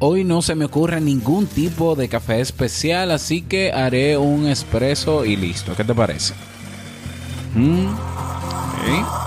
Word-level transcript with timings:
Hoy 0.00 0.22
no 0.22 0.42
se 0.42 0.54
me 0.54 0.64
ocurre 0.64 1.00
ningún 1.00 1.46
tipo 1.48 1.96
de 1.96 2.08
café 2.08 2.40
especial, 2.40 3.10
así 3.10 3.42
que 3.42 3.72
haré 3.72 4.16
un 4.16 4.46
espresso 4.46 5.24
y 5.24 5.34
listo. 5.34 5.74
¿Qué 5.74 5.82
te 5.82 5.92
parece? 5.92 6.34
Mm. 7.56 7.88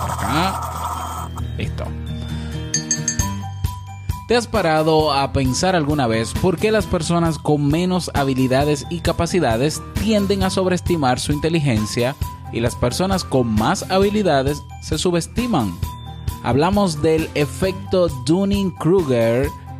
Acá. 0.10 1.30
Listo. 1.58 1.84
¿Te 4.30 4.38
has 4.38 4.48
parado 4.48 5.12
a 5.12 5.34
pensar 5.34 5.76
alguna 5.76 6.08
vez 6.08 6.32
por 6.42 6.56
qué 6.58 6.72
las 6.72 6.86
personas 6.86 7.38
con 7.38 7.68
menos 7.68 8.10
habilidades 8.14 8.86
y 8.90 9.02
capacidades 9.02 9.82
tienden 10.02 10.44
a 10.44 10.50
sobreestimar 10.50 11.20
su 11.20 11.34
inteligencia 11.34 12.16
y 12.54 12.62
las 12.62 12.76
personas 12.78 13.26
con 13.26 13.54
más 13.54 13.92
habilidades 13.92 14.64
se 14.82 14.98
subestiman? 14.98 15.78
Hablamos 16.44 17.02
del 17.02 17.30
efecto 17.36 18.08
Dunning-Kruger, 18.26 19.50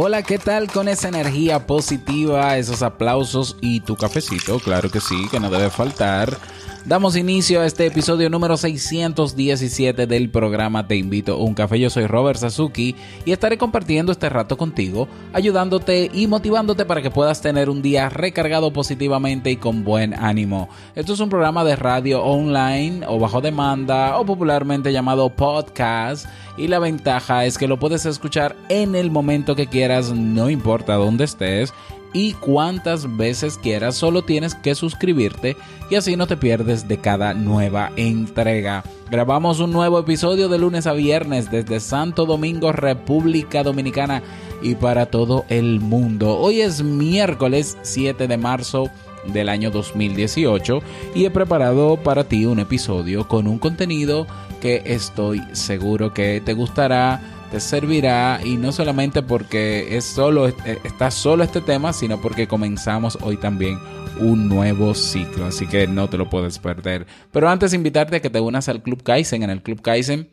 Hola, 0.00 0.22
¿qué 0.22 0.38
tal 0.38 0.70
con 0.70 0.86
esa 0.86 1.08
energía 1.08 1.66
positiva, 1.66 2.56
esos 2.56 2.82
aplausos 2.82 3.56
y 3.60 3.80
tu 3.80 3.96
cafecito? 3.96 4.60
Claro 4.60 4.92
que 4.92 5.00
sí, 5.00 5.26
que 5.28 5.40
no 5.40 5.50
debe 5.50 5.70
faltar. 5.70 6.38
Damos 6.84 7.16
inicio 7.16 7.60
a 7.60 7.66
este 7.66 7.86
episodio 7.86 8.30
número 8.30 8.56
617 8.56 10.06
del 10.06 10.30
programa 10.30 10.86
Te 10.86 10.96
invito 10.96 11.34
a 11.34 11.36
un 11.36 11.52
café. 11.52 11.78
Yo 11.78 11.90
soy 11.90 12.06
Robert 12.06 12.38
Sasuki 12.38 12.94
y 13.26 13.32
estaré 13.32 13.58
compartiendo 13.58 14.10
este 14.12 14.28
rato 14.28 14.56
contigo, 14.56 15.06
ayudándote 15.32 16.10
y 16.12 16.26
motivándote 16.28 16.86
para 16.86 17.02
que 17.02 17.10
puedas 17.10 17.42
tener 17.42 17.68
un 17.68 17.82
día 17.82 18.08
recargado 18.08 18.72
positivamente 18.72 19.50
y 19.50 19.56
con 19.56 19.84
buen 19.84 20.14
ánimo. 20.14 20.68
Esto 20.94 21.12
es 21.12 21.20
un 21.20 21.28
programa 21.28 21.64
de 21.64 21.76
radio 21.76 22.22
online 22.22 23.04
o 23.06 23.18
bajo 23.18 23.40
demanda 23.40 24.16
o 24.18 24.24
popularmente 24.24 24.92
llamado 24.92 25.28
podcast 25.30 26.26
y 26.56 26.68
la 26.68 26.78
ventaja 26.78 27.44
es 27.44 27.58
que 27.58 27.68
lo 27.68 27.78
puedes 27.78 28.06
escuchar 28.06 28.56
en 28.68 28.94
el 28.94 29.10
momento 29.10 29.54
que 29.54 29.66
quieras, 29.66 30.12
no 30.12 30.48
importa 30.48 30.94
dónde 30.94 31.24
estés 31.24 31.72
y 32.18 32.32
cuantas 32.32 33.16
veces 33.16 33.58
quieras, 33.58 33.94
solo 33.94 34.22
tienes 34.22 34.56
que 34.56 34.74
suscribirte 34.74 35.56
y 35.88 35.94
así 35.94 36.16
no 36.16 36.26
te 36.26 36.36
pierdes 36.36 36.88
de 36.88 36.98
cada 36.98 37.32
nueva 37.32 37.92
entrega. 37.94 38.82
Grabamos 39.08 39.60
un 39.60 39.70
nuevo 39.70 40.00
episodio 40.00 40.48
de 40.48 40.58
lunes 40.58 40.88
a 40.88 40.94
viernes 40.94 41.48
desde 41.48 41.78
Santo 41.78 42.26
Domingo, 42.26 42.72
República 42.72 43.62
Dominicana 43.62 44.24
y 44.62 44.74
para 44.74 45.06
todo 45.06 45.44
el 45.48 45.78
mundo. 45.78 46.36
Hoy 46.36 46.60
es 46.60 46.82
miércoles 46.82 47.78
7 47.82 48.26
de 48.26 48.36
marzo 48.36 48.90
del 49.32 49.48
año 49.48 49.70
2018 49.70 50.80
y 51.14 51.24
he 51.24 51.30
preparado 51.30 51.98
para 51.98 52.24
ti 52.24 52.46
un 52.46 52.58
episodio 52.58 53.28
con 53.28 53.46
un 53.46 53.60
contenido 53.60 54.26
que 54.60 54.82
estoy 54.86 55.40
seguro 55.52 56.12
que 56.12 56.42
te 56.44 56.52
gustará 56.52 57.37
te 57.50 57.60
servirá 57.60 58.40
y 58.44 58.56
no 58.56 58.72
solamente 58.72 59.22
porque 59.22 59.96
es 59.96 60.04
solo, 60.04 60.48
eh, 60.48 60.54
está 60.84 61.10
solo 61.10 61.44
este 61.44 61.60
tema, 61.60 61.92
sino 61.92 62.20
porque 62.20 62.46
comenzamos 62.46 63.18
hoy 63.22 63.36
también 63.36 63.78
un 64.20 64.48
nuevo 64.48 64.94
ciclo, 64.94 65.46
así 65.46 65.66
que 65.66 65.86
no 65.86 66.08
te 66.08 66.16
lo 66.16 66.28
puedes 66.28 66.58
perder. 66.58 67.06
Pero 67.32 67.48
antes 67.48 67.72
invitarte 67.72 68.16
a 68.16 68.20
que 68.20 68.30
te 68.30 68.40
unas 68.40 68.68
al 68.68 68.82
Club 68.82 69.02
Kaizen. 69.02 69.42
En 69.42 69.50
el 69.50 69.62
Club 69.62 69.80
Kaizen 69.80 70.28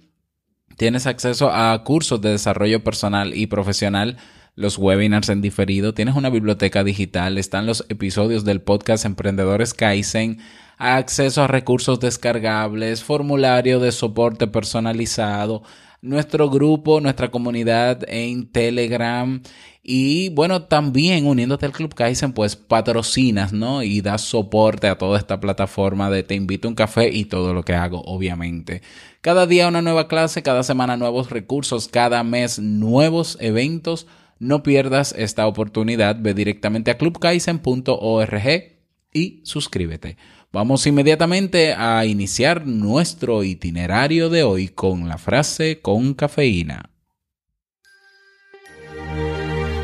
tienes 0.78 1.08
acceso 1.08 1.52
a 1.52 1.84
cursos 1.84 2.22
de 2.22 2.31
desarrollo 2.31 2.84
personal 2.84 3.34
y 3.34 3.47
profesional, 3.47 4.18
los 4.56 4.78
webinars 4.78 5.30
en 5.30 5.42
diferido, 5.42 5.94
tienes 5.94 6.16
una 6.16 6.30
biblioteca 6.30 6.84
digital, 6.84 7.38
están 7.38 7.66
los 7.66 7.86
episodios 7.90 8.46
del 8.46 8.62
podcast 8.62 9.06
Emprendedores 9.06 9.74
Kaizen, 9.74 10.40
acceso 10.78 11.44
a 11.44 11.47
recursos 11.47 12.00
descargables, 12.00 13.03
formulario 13.03 13.80
de 13.80 13.92
soporte 13.92 14.47
personalizado, 14.47 15.64
nuestro 16.06 16.50
grupo, 16.50 17.02
nuestra 17.02 17.32
comunidad 17.32 18.04
en 18.08 18.48
Telegram. 18.52 19.42
Y 19.84 20.30
bueno, 20.30 20.64
también 20.64 21.28
uniéndote 21.28 21.66
al 21.66 21.72
Club 21.72 21.94
Kaizen, 21.94 22.34
pues 22.34 22.56
patrocinas, 22.56 23.54
¿no? 23.54 23.84
Y 23.84 24.02
das 24.02 24.22
soporte 24.22 24.88
a 24.88 24.98
toda 24.98 25.20
esta 25.20 25.40
plataforma 25.40 26.10
de 26.10 26.24
Te 26.24 26.36
invito 26.36 26.68
a 26.68 26.70
un 26.70 26.76
café 26.76 27.10
y 27.10 27.26
todo 27.26 27.54
lo 27.54 27.64
que 27.64 27.74
hago, 27.74 28.02
obviamente. 28.02 28.82
Cada 29.22 29.46
día 29.46 29.68
una 29.68 29.82
nueva 29.82 30.08
clase, 30.08 30.44
cada 30.44 30.64
semana 30.64 30.98
nuevos 30.98 31.30
recursos, 31.30 31.88
cada 31.88 32.24
mes 32.24 32.60
nuevos 32.60 33.38
eventos. 33.42 34.08
No 34.40 34.64
pierdas 34.64 35.14
esta 35.18 35.48
oportunidad. 35.48 36.18
Ve 36.20 36.34
directamente 36.34 36.92
a 36.92 36.98
clubkaizen.org 36.98 38.76
y 39.14 39.42
suscríbete. 39.44 40.18
Vamos 40.56 40.88
inmediatamente 40.88 41.74
a 41.74 42.06
iniciar 42.06 42.66
nuestro 42.66 43.44
itinerario 43.44 44.30
de 44.30 44.44
hoy 44.44 44.70
con 44.70 45.10
la 45.10 45.18
frase 45.18 45.82
con 45.82 46.14
cafeína. 46.14 46.92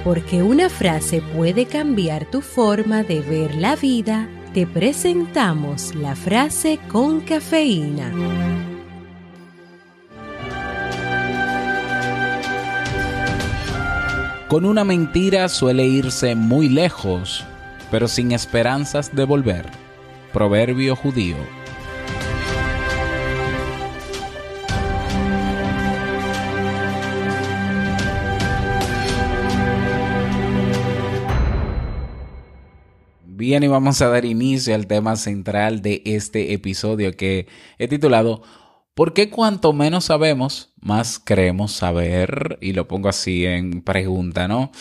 Porque 0.05 0.41
una 0.41 0.69
frase 0.69 1.21
puede 1.35 1.65
cambiar 1.65 2.31
tu 2.31 2.39
forma 2.39 3.03
de 3.03 3.19
ver 3.19 3.55
la 3.55 3.75
vida, 3.75 4.29
te 4.53 4.65
presentamos 4.65 5.93
la 5.93 6.15
frase 6.15 6.79
con 6.87 7.19
cafeína. 7.19 8.13
Con 14.47 14.63
una 14.63 14.85
mentira 14.85 15.49
suele 15.49 15.85
irse 15.85 16.33
muy 16.33 16.69
lejos, 16.69 17.43
pero 17.91 18.07
sin 18.07 18.31
esperanzas 18.31 19.13
de 19.13 19.25
volver. 19.25 19.90
Proverbio 20.33 20.95
judío. 20.95 21.35
Bien, 33.25 33.63
y 33.63 33.67
vamos 33.67 34.01
a 34.01 34.07
dar 34.07 34.23
inicio 34.23 34.75
al 34.75 34.87
tema 34.87 35.15
central 35.15 35.81
de 35.81 36.03
este 36.05 36.53
episodio 36.53 37.17
que 37.17 37.47
he 37.79 37.87
titulado 37.87 38.43
¿Por 38.93 39.13
qué 39.13 39.29
cuanto 39.29 39.73
menos 39.73 40.05
sabemos, 40.05 40.73
más 40.79 41.17
creemos 41.17 41.71
saber? 41.71 42.59
Y 42.61 42.73
lo 42.73 42.87
pongo 42.87 43.09
así 43.09 43.45
en 43.45 43.81
pregunta, 43.81 44.47
¿no? 44.47 44.71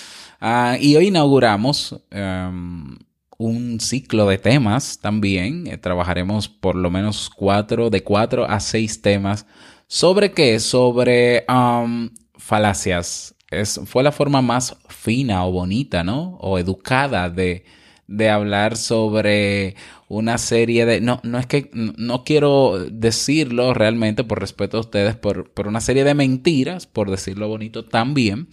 Ah, 0.40 0.76
y 0.80 0.96
hoy 0.96 1.08
inauguramos 1.08 2.02
em, 2.10 2.98
un 3.40 3.80
ciclo 3.80 4.28
de 4.28 4.36
temas 4.36 4.98
también. 5.00 5.66
Eh, 5.66 5.78
trabajaremos 5.78 6.48
por 6.48 6.76
lo 6.76 6.90
menos 6.90 7.30
cuatro, 7.30 7.88
de 7.88 8.04
cuatro 8.04 8.44
a 8.44 8.60
seis 8.60 9.00
temas. 9.00 9.46
¿Sobre 9.86 10.32
qué? 10.32 10.60
Sobre 10.60 11.46
um, 11.48 12.10
falacias. 12.36 13.34
Es, 13.50 13.80
fue 13.86 14.02
la 14.02 14.12
forma 14.12 14.42
más 14.42 14.76
fina 14.88 15.46
o 15.46 15.52
bonita, 15.52 16.04
¿no? 16.04 16.36
O 16.40 16.58
educada 16.58 17.30
de, 17.30 17.64
de 18.06 18.28
hablar 18.28 18.76
sobre 18.76 19.74
una 20.06 20.36
serie 20.36 20.84
de... 20.84 21.00
No, 21.00 21.20
no 21.22 21.38
es 21.38 21.46
que 21.46 21.70
no 21.72 22.24
quiero 22.24 22.78
decirlo 22.92 23.72
realmente 23.72 24.22
por 24.22 24.38
respeto 24.38 24.76
a 24.76 24.80
ustedes, 24.80 25.16
por, 25.16 25.50
por 25.50 25.66
una 25.66 25.80
serie 25.80 26.04
de 26.04 26.12
mentiras, 26.12 26.86
por 26.86 27.10
decirlo 27.10 27.48
bonito 27.48 27.86
también 27.86 28.48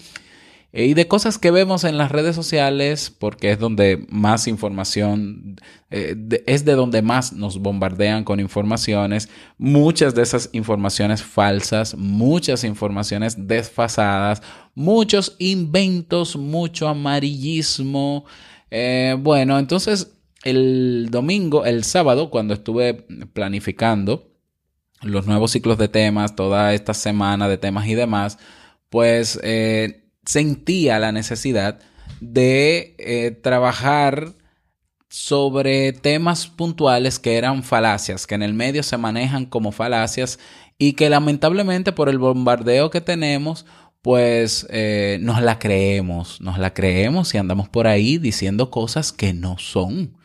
y 0.85 0.93
de 0.93 1.07
cosas 1.07 1.39
que 1.39 1.49
vemos 1.49 1.83
en 1.85 1.97
las 1.97 2.11
redes 2.11 2.35
sociales, 2.35 3.09
porque 3.09 3.49
es 3.49 3.57
donde 3.57 4.05
más 4.09 4.47
información, 4.47 5.55
eh, 5.89 6.15
es 6.45 6.65
de 6.65 6.73
donde 6.73 7.01
más 7.01 7.33
nos 7.33 7.57
bombardean 7.57 8.23
con 8.23 8.39
informaciones, 8.39 9.27
muchas 9.57 10.13
de 10.13 10.21
esas 10.21 10.49
informaciones 10.51 11.23
falsas, 11.23 11.95
muchas 11.97 12.63
informaciones 12.63 13.47
desfasadas, 13.47 14.43
muchos 14.75 15.35
inventos, 15.39 16.35
mucho 16.35 16.87
amarillismo. 16.87 18.25
Eh, 18.69 19.15
bueno, 19.19 19.57
entonces 19.57 20.13
el 20.43 21.07
domingo, 21.09 21.65
el 21.65 21.85
sábado, 21.85 22.29
cuando 22.29 22.53
estuve 22.53 22.93
planificando 23.33 24.31
los 25.01 25.25
nuevos 25.25 25.49
ciclos 25.49 25.79
de 25.79 25.87
temas, 25.87 26.35
toda 26.35 26.75
esta 26.75 26.93
semana 26.93 27.49
de 27.49 27.57
temas 27.57 27.87
y 27.87 27.95
demás, 27.95 28.37
pues 28.89 29.39
eh, 29.41 30.06
sentía 30.27 30.99
la 30.99 31.11
necesidad 31.11 31.79
de 32.19 32.95
eh, 32.97 33.31
trabajar 33.31 34.33
sobre 35.09 35.93
temas 35.93 36.47
puntuales 36.47 37.17
que 37.17 37.37
eran 37.37 37.63
falacias, 37.63 38.27
que 38.27 38.35
en 38.35 38.43
el 38.43 38.53
medio 38.53 38.83
se 38.83 38.97
manejan 38.97 39.45
como 39.45 39.71
falacias 39.71 40.37
y 40.77 40.93
que 40.93 41.09
lamentablemente 41.09 41.93
por 41.93 42.09
el 42.09 42.19
bombardeo 42.19 42.89
que 42.89 43.01
tenemos, 43.01 43.65
pues 44.01 44.67
eh, 44.69 45.17
nos 45.21 45.41
la 45.41 45.59
creemos, 45.59 46.41
nos 46.41 46.59
la 46.59 46.73
creemos 46.73 47.33
y 47.33 47.37
andamos 47.37 47.69
por 47.69 47.87
ahí 47.87 48.17
diciendo 48.17 48.69
cosas 48.69 49.13
que 49.13 49.33
no 49.33 49.57
son. 49.57 50.16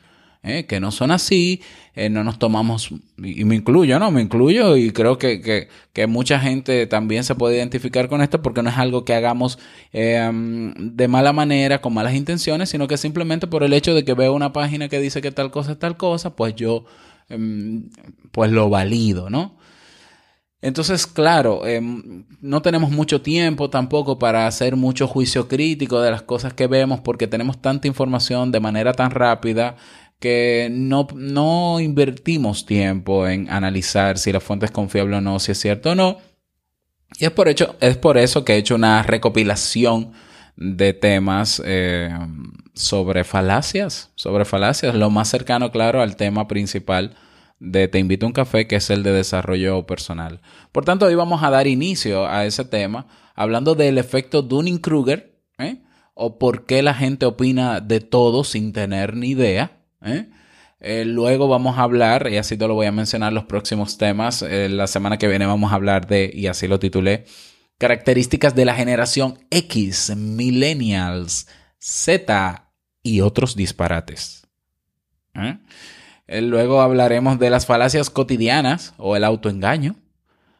¿Eh? 0.42 0.66
que 0.66 0.80
no 0.80 0.90
son 0.90 1.10
así, 1.10 1.62
eh, 1.94 2.08
no 2.08 2.24
nos 2.24 2.38
tomamos, 2.38 2.90
y 3.18 3.44
me 3.44 3.54
incluyo, 3.54 3.98
¿no? 3.98 4.10
Me 4.10 4.22
incluyo 4.22 4.76
y 4.76 4.90
creo 4.92 5.18
que, 5.18 5.68
mucha 6.08 6.40
gente 6.40 6.86
también 6.86 7.24
se 7.24 7.34
puede 7.34 7.56
identificar 7.56 8.08
con 8.08 8.22
esto 8.22 8.42
porque 8.42 8.62
no 8.62 8.70
es 8.70 8.78
algo 8.78 9.04
que 9.04 9.14
hagamos 9.14 9.58
em, 9.92 10.74
de 10.74 11.08
mala 11.08 11.32
manera, 11.32 11.80
con 11.80 11.94
malas 11.94 12.14
intenciones, 12.14 12.70
sino 12.70 12.88
que 12.88 12.96
simplemente 12.96 13.46
por 13.46 13.62
el 13.62 13.72
hecho 13.72 13.94
de 13.94 14.04
que 14.04 14.14
veo 14.14 14.32
una 14.34 14.52
página 14.52 14.88
que 14.88 15.00
dice 15.00 15.22
que 15.22 15.32
tal 15.32 15.50
cosa 15.50 15.72
es 15.72 15.78
tal 15.78 15.96
cosa, 15.96 16.34
pues 16.36 16.54
yo 16.56 16.84
em, 17.28 17.90
pues 18.32 18.50
lo 18.50 18.68
valido, 18.68 19.30
¿no? 19.30 19.56
Entonces, 20.62 21.08
claro, 21.08 21.66
em, 21.66 22.24
no 22.40 22.62
tenemos 22.62 22.92
mucho 22.92 23.20
tiempo 23.20 23.68
tampoco 23.68 24.20
para 24.20 24.46
hacer 24.46 24.76
mucho 24.76 25.08
juicio 25.08 25.48
crítico 25.48 26.00
de 26.00 26.12
las 26.12 26.22
cosas 26.22 26.54
que 26.54 26.68
vemos 26.68 27.00
porque 27.00 27.26
tenemos 27.26 27.60
tanta 27.60 27.88
información 27.88 28.52
de 28.52 28.60
manera 28.60 28.92
tan 28.92 29.10
rápida 29.10 29.76
que 30.22 30.68
no, 30.70 31.08
no 31.16 31.80
invertimos 31.80 32.64
tiempo 32.64 33.26
en 33.26 33.50
analizar 33.50 34.18
si 34.18 34.30
la 34.32 34.38
fuente 34.38 34.66
es 34.66 34.72
confiable 34.72 35.16
o 35.16 35.20
no, 35.20 35.40
si 35.40 35.50
es 35.50 35.58
cierto 35.58 35.90
o 35.90 35.94
no. 35.96 36.18
Y 37.18 37.24
es 37.24 37.32
por, 37.32 37.48
hecho, 37.48 37.74
es 37.80 37.96
por 37.96 38.16
eso 38.16 38.44
que 38.44 38.54
he 38.54 38.58
hecho 38.58 38.76
una 38.76 39.02
recopilación 39.02 40.12
de 40.56 40.92
temas 40.92 41.60
eh, 41.64 42.08
sobre 42.72 43.24
falacias, 43.24 44.12
sobre 44.14 44.44
falacias, 44.44 44.94
lo 44.94 45.10
más 45.10 45.28
cercano, 45.28 45.72
claro, 45.72 46.00
al 46.00 46.14
tema 46.14 46.46
principal 46.46 47.16
de 47.58 47.88
Te 47.88 47.98
invito 47.98 48.24
a 48.24 48.28
un 48.28 48.32
café, 48.32 48.68
que 48.68 48.76
es 48.76 48.90
el 48.90 49.02
de 49.02 49.12
desarrollo 49.12 49.86
personal. 49.86 50.40
Por 50.70 50.84
tanto, 50.84 51.06
hoy 51.06 51.16
vamos 51.16 51.42
a 51.42 51.50
dar 51.50 51.66
inicio 51.66 52.28
a 52.28 52.46
ese 52.46 52.64
tema 52.64 53.08
hablando 53.34 53.74
del 53.74 53.98
efecto 53.98 54.40
Dunning-Kruger, 54.42 55.36
¿eh? 55.58 55.82
o 56.14 56.38
por 56.38 56.64
qué 56.64 56.80
la 56.82 56.94
gente 56.94 57.26
opina 57.26 57.80
de 57.80 58.00
todo 58.00 58.44
sin 58.44 58.72
tener 58.72 59.16
ni 59.16 59.30
idea. 59.30 59.81
¿Eh? 60.04 60.28
Eh, 60.80 61.04
luego 61.04 61.46
vamos 61.46 61.78
a 61.78 61.82
hablar, 61.82 62.28
y 62.30 62.38
así 62.38 62.56
te 62.56 62.66
lo 62.66 62.74
voy 62.74 62.86
a 62.86 62.92
mencionar 62.92 63.32
los 63.32 63.44
próximos 63.44 63.98
temas. 63.98 64.42
Eh, 64.42 64.68
la 64.68 64.86
semana 64.88 65.16
que 65.16 65.28
viene 65.28 65.46
vamos 65.46 65.72
a 65.72 65.76
hablar 65.76 66.06
de, 66.08 66.30
y 66.34 66.48
así 66.48 66.66
lo 66.66 66.80
titulé, 66.80 67.24
características 67.78 68.54
de 68.54 68.64
la 68.64 68.74
generación 68.74 69.38
X, 69.50 70.14
millennials, 70.16 71.46
Z 71.78 72.72
y 73.02 73.20
otros 73.20 73.54
disparates. 73.54 74.46
luego 76.28 76.80
hablaremos 76.80 77.38
de 77.38 77.50
las 77.50 77.66
falacias 77.66 78.10
cotidianas 78.10 78.94
o 78.98 79.16
el 79.16 79.24
autoengaño. 79.24 79.96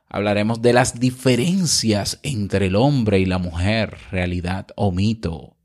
Hablaremos 0.09 0.63
de 0.63 0.73
las 0.73 1.01
diferencias 1.01 2.21
entre 2.23 2.67
el 2.67 2.77
hombre 2.77 3.19
y 3.19 3.25
la 3.25 3.39
mujer, 3.39 3.97
realidad 4.11 4.69
o 4.77 4.93
mito 4.93 5.57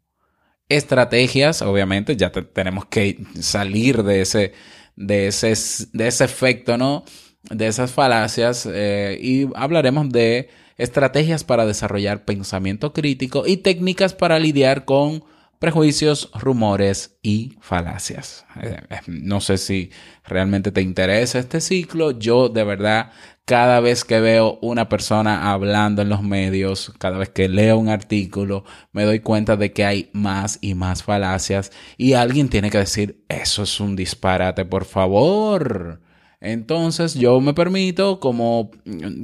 estrategias, 0.69 1.61
obviamente, 1.61 2.15
ya 2.15 2.31
tenemos 2.31 2.85
que 2.85 3.19
salir 3.39 4.03
de 4.03 4.21
ese, 4.21 4.53
de 4.95 5.27
ese, 5.27 5.53
de 5.93 6.07
ese 6.07 6.23
efecto, 6.25 6.77
¿no? 6.77 7.03
De 7.49 7.67
esas 7.67 7.91
falacias 7.91 8.67
eh, 8.71 9.17
y 9.21 9.47
hablaremos 9.55 10.09
de 10.09 10.49
estrategias 10.77 11.43
para 11.43 11.65
desarrollar 11.65 12.25
pensamiento 12.25 12.93
crítico 12.93 13.43
y 13.47 13.57
técnicas 13.57 14.13
para 14.13 14.39
lidiar 14.39 14.85
con 14.85 15.23
prejuicios, 15.59 16.29
rumores 16.33 17.17
y 17.21 17.57
falacias. 17.61 18.45
Eh, 18.61 18.79
eh, 18.89 18.99
no 19.07 19.41
sé 19.41 19.57
si 19.57 19.91
realmente 20.25 20.71
te 20.71 20.81
interesa 20.81 21.39
este 21.39 21.61
ciclo. 21.61 22.11
Yo 22.11 22.49
de 22.49 22.63
verdad 22.63 23.11
cada 23.45 23.79
vez 23.79 24.03
que 24.03 24.19
veo 24.19 24.59
una 24.61 24.89
persona 24.89 25.53
hablando 25.53 26.01
en 26.01 26.09
los 26.09 26.21
medios, 26.21 26.93
cada 26.99 27.17
vez 27.17 27.29
que 27.29 27.47
leo 27.47 27.77
un 27.77 27.87
artículo, 27.87 28.65
me 28.91 29.05
doy 29.05 29.21
cuenta 29.21 29.55
de 29.55 29.71
que 29.71 29.85
hay 29.85 30.09
más 30.11 30.59
y 30.61 30.75
más 30.75 31.01
falacias 31.01 31.71
y 31.97 32.13
alguien 32.13 32.49
tiene 32.49 32.69
que 32.69 32.79
decir, 32.79 33.23
eso 33.29 33.63
es 33.63 33.79
un 33.79 33.95
disparate, 33.95 34.65
por 34.65 34.83
favor. 34.83 36.01
Entonces 36.41 37.13
yo 37.13 37.39
me 37.39 37.53
permito 37.53 38.19
como, 38.19 38.69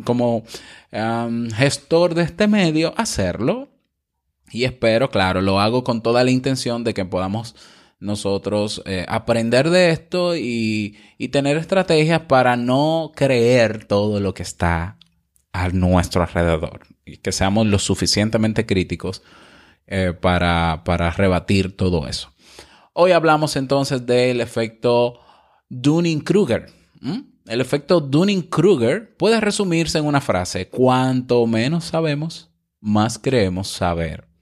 como 0.06 0.44
gestor 1.56 2.16
de 2.16 2.24
este 2.24 2.48
medio 2.48 2.94
hacerlo 2.98 3.73
y 4.54 4.66
espero, 4.66 5.10
claro, 5.10 5.42
lo 5.42 5.60
hago 5.60 5.84
con 5.84 6.02
toda 6.02 6.24
la 6.24 6.30
intención 6.30 6.84
de 6.84 6.94
que 6.94 7.06
podamos 7.06 7.56
nosotros 8.00 8.84
eh, 8.86 9.06
aprender 9.08 9.70
de 9.70 9.90
esto 9.90 10.36
y, 10.36 10.98
tener 11.32 11.56
estrategias 11.56 12.22
para 12.22 12.58
no 12.58 13.14
creer 13.16 13.86
todo 13.86 14.20
lo 14.20 14.34
que 14.34 14.44
está 14.44 14.98
a 15.54 15.70
nuestro 15.70 16.22
alrededor 16.22 16.82
y 17.06 17.18
que 17.18 17.32
seamos 17.32 17.66
lo 17.66 17.80
suficientemente 17.80 18.66
críticos 18.66 19.24
eh, 19.88 20.14
para, 20.20 20.84
para, 20.84 21.10
rebatir 21.12 21.78
todo 21.78 22.08
eso. 22.08 22.30
Hoy 22.92 23.14
hablamos 23.14 23.56
entonces 23.56 24.06
del 24.06 24.42
efecto 24.42 25.22
Dunning-Kruger. 25.70 26.70
El 27.48 27.62
efecto 27.62 28.02
Dunning-Kruger 28.02 29.16
puede 29.16 29.40
resumirse 29.40 29.98
en 29.98 30.06
una 30.06 30.22
frase, 30.22 30.68
cuanto 30.68 31.48
menos 31.48 31.86
sabemos, 31.86 32.52
más 32.82 33.18
creemos 33.18 33.70
saber 33.70 34.33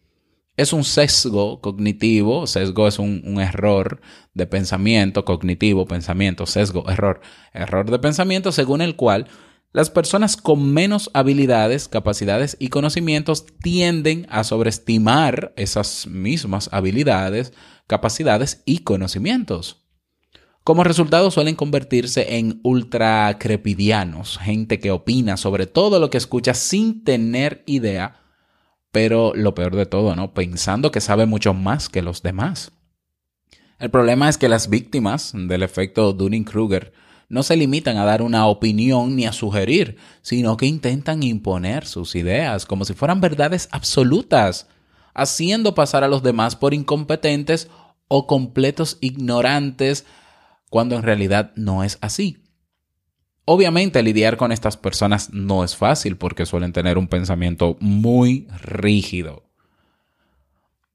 es 0.57 0.73
un 0.73 0.83
sesgo 0.83 1.61
cognitivo, 1.61 2.45
sesgo 2.45 2.87
es 2.87 2.99
un, 2.99 3.39
error 3.39 4.01
de 4.33 4.47
pensamiento 4.47 5.25
cognitivo, 5.25 5.85
pensamiento, 5.85 6.45
sesgo, 6.45 6.89
error, 6.89 7.21
error 7.53 7.89
de 7.89 7.99
pensamiento 7.99 8.51
según 8.51 8.81
el 8.81 8.95
cual 8.95 9.27
las 9.73 9.89
personas 9.89 10.35
con 10.35 10.73
menos 10.73 11.09
habilidades, 11.13 11.87
capacidades 11.87 12.57
y 12.59 12.67
conocimientos 12.67 13.45
tienden 13.61 14.27
a 14.29 14.43
sobreestimar 14.43 15.53
esas 15.55 16.07
mismas 16.07 16.69
habilidades, 16.73 17.53
capacidades 17.87 18.63
y 18.65 18.79
conocimientos. 18.79 19.77
Como 20.65 20.83
resultado 20.83 21.31
suelen 21.31 21.55
convertirse 21.55 22.37
en 22.37 22.59
ultracrepidianos, 22.63 24.37
gente 24.37 24.79
que 24.79 24.91
opina 24.91 25.37
sobre 25.37 25.65
todo 25.65 25.99
lo 25.99 26.09
que 26.09 26.17
escucha 26.17 26.53
sin 26.53 27.03
tener 27.03 27.63
idea 27.65 28.21
pero 28.91 29.33
lo 29.35 29.55
peor 29.55 29.75
de 29.75 29.85
todo, 29.85 30.15
¿no? 30.15 30.33
Pensando 30.33 30.91
que 30.91 31.01
sabe 31.01 31.25
mucho 31.25 31.53
más 31.53 31.89
que 31.89 32.01
los 32.01 32.21
demás. 32.21 32.71
El 33.79 33.89
problema 33.89 34.29
es 34.29 34.37
que 34.37 34.49
las 34.49 34.69
víctimas 34.69 35.31
del 35.33 35.63
efecto 35.63 36.13
Dunning-Kruger 36.13 36.93
no 37.29 37.43
se 37.43 37.55
limitan 37.55 37.97
a 37.97 38.03
dar 38.03 38.21
una 38.21 38.45
opinión 38.45 39.15
ni 39.15 39.25
a 39.25 39.31
sugerir, 39.31 39.97
sino 40.21 40.57
que 40.57 40.65
intentan 40.65 41.23
imponer 41.23 41.87
sus 41.87 42.15
ideas 42.15 42.65
como 42.65 42.83
si 42.83 42.93
fueran 42.93 43.21
verdades 43.21 43.69
absolutas, 43.71 44.67
haciendo 45.13 45.73
pasar 45.73 46.03
a 46.03 46.09
los 46.09 46.23
demás 46.23 46.57
por 46.57 46.73
incompetentes 46.73 47.69
o 48.09 48.27
completos 48.27 48.97
ignorantes, 48.99 50.05
cuando 50.69 50.95
en 50.95 51.03
realidad 51.03 51.53
no 51.55 51.83
es 51.85 51.97
así. 52.01 52.40
Obviamente 53.45 54.03
lidiar 54.03 54.37
con 54.37 54.51
estas 54.51 54.77
personas 54.77 55.33
no 55.33 55.63
es 55.63 55.75
fácil 55.75 56.15
porque 56.15 56.45
suelen 56.45 56.73
tener 56.73 56.97
un 56.97 57.07
pensamiento 57.07 57.77
muy 57.79 58.47
rígido. 58.61 59.43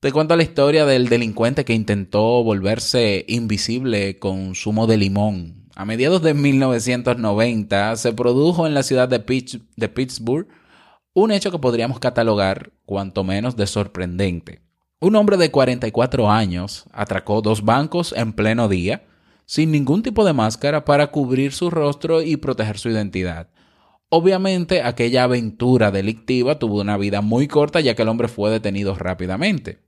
Te 0.00 0.12
cuento 0.12 0.36
la 0.36 0.44
historia 0.44 0.86
del 0.86 1.08
delincuente 1.08 1.64
que 1.64 1.74
intentó 1.74 2.44
volverse 2.44 3.24
invisible 3.28 4.18
con 4.18 4.54
zumo 4.54 4.86
de 4.86 4.96
limón. 4.96 5.66
A 5.74 5.84
mediados 5.84 6.22
de 6.22 6.34
1990 6.34 7.96
se 7.96 8.12
produjo 8.12 8.66
en 8.66 8.74
la 8.74 8.82
ciudad 8.82 9.08
de, 9.08 9.18
de 9.76 9.88
Pittsburgh 9.88 10.46
un 11.12 11.32
hecho 11.32 11.50
que 11.50 11.58
podríamos 11.58 11.98
catalogar 11.98 12.72
cuanto 12.84 13.24
menos 13.24 13.56
de 13.56 13.66
sorprendente. 13.66 14.60
Un 15.00 15.16
hombre 15.16 15.36
de 15.36 15.50
44 15.50 16.30
años 16.30 16.84
atracó 16.92 17.42
dos 17.42 17.64
bancos 17.64 18.14
en 18.16 18.32
pleno 18.32 18.68
día, 18.68 19.04
sin 19.46 19.70
ningún 19.70 20.02
tipo 20.02 20.24
de 20.24 20.32
máscara 20.32 20.84
para 20.84 21.06
cubrir 21.06 21.52
su 21.52 21.70
rostro 21.70 22.20
y 22.20 22.36
proteger 22.36 22.78
su 22.78 22.90
identidad. 22.90 23.48
Obviamente, 24.08 24.82
aquella 24.82 25.24
aventura 25.24 25.90
delictiva 25.90 26.58
tuvo 26.58 26.80
una 26.80 26.96
vida 26.96 27.22
muy 27.22 27.48
corta 27.48 27.80
ya 27.80 27.94
que 27.94 28.02
el 28.02 28.08
hombre 28.08 28.28
fue 28.28 28.50
detenido 28.50 28.94
rápidamente. 28.94 29.80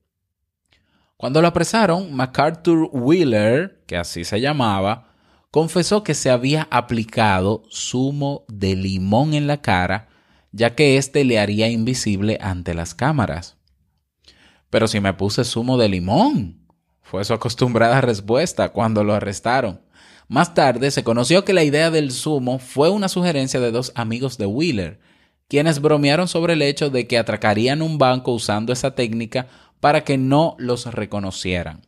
Cuando 1.17 1.43
lo 1.43 1.49
apresaron, 1.49 2.15
MacArthur 2.15 2.91
Wheeler, 2.93 3.83
que 3.87 3.97
así 3.97 4.25
se 4.25 4.41
llamaba, 4.41 5.15
confesó 5.50 6.05
que 6.05 6.15
se 6.15 6.31
había 6.31 6.69
aplicado 6.71 7.65
zumo 7.71 8.45
de 8.49 8.77
limón 8.77 9.35
en 9.35 9.49
la 9.49 9.61
cara, 9.61 10.09
ya 10.53 10.75
que 10.77 10.97
éste 10.97 11.25
le 11.25 11.41
haría 11.41 11.69
invisible 11.69 12.38
ante 12.41 12.75
las 12.75 12.95
cámaras. 12.95 13.57
Pero 14.71 14.87
si 14.87 15.00
me 15.00 15.15
puse 15.15 15.45
zumo 15.45 15.79
de 15.79 15.88
limón, 15.88 16.68
fue 17.11 17.25
su 17.25 17.33
acostumbrada 17.33 18.03
respuesta 18.03 18.69
cuando 18.69 19.03
lo 19.03 19.15
arrestaron. 19.15 19.81
Más 20.29 20.53
tarde 20.53 20.91
se 20.91 21.05
conoció 21.05 21.43
que 21.45 21.55
la 21.55 21.65
idea 21.65 21.91
del 21.91 22.12
zumo 22.12 22.59
fue 22.59 22.91
una 22.91 23.09
sugerencia 23.09 23.61
de 23.61 23.71
dos 23.71 23.93
amigos 23.95 24.37
de 24.37 24.45
Wheeler, 24.45 25.00
quienes 25.49 25.81
bromearon 25.81 26.29
sobre 26.29 26.53
el 26.53 26.61
hecho 26.61 26.91
de 26.91 27.07
que 27.07 27.17
atracarían 27.17 27.81
un 27.81 27.97
banco 27.97 28.33
usando 28.33 28.75
esa 28.75 28.95
técnica 28.95 29.47
para 29.81 30.05
que 30.05 30.19
no 30.19 30.55
los 30.59 30.93
reconocieran. 30.93 31.87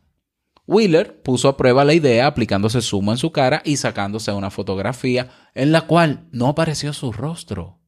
Wheeler 0.65 1.21
puso 1.21 1.49
a 1.49 1.57
prueba 1.57 1.85
la 1.85 1.93
idea 1.93 2.25
aplicándose 2.25 2.81
zumo 2.81 3.11
en 3.11 3.19
su 3.19 3.31
cara 3.31 3.61
y 3.63 3.77
sacándose 3.77 4.31
una 4.31 4.49
fotografía 4.49 5.29
en 5.53 5.71
la 5.71 5.81
cual 5.81 6.27
no 6.31 6.47
apareció 6.47 6.93
su 6.93 7.11
rostro. 7.11 7.80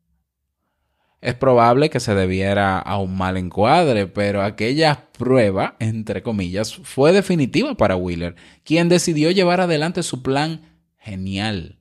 Es 1.23 1.35
probable 1.35 1.89
que 1.89 2.01
se 2.01 2.15
debiera 2.15 2.79
a 2.79 2.97
un 2.97 3.15
mal 3.15 3.37
encuadre, 3.37 4.07
pero 4.07 4.41
aquella 4.41 5.07
prueba, 5.17 5.77
entre 5.79 6.21
comillas, 6.21 6.75
fue 6.75 7.13
definitiva 7.13 7.75
para 7.75 7.95
Wheeler, 7.95 8.35
quien 8.65 8.89
decidió 8.89 9.31
llevar 9.31 9.61
adelante 9.61 10.03
su 10.03 10.21
plan 10.21 10.75
genial. 10.97 11.79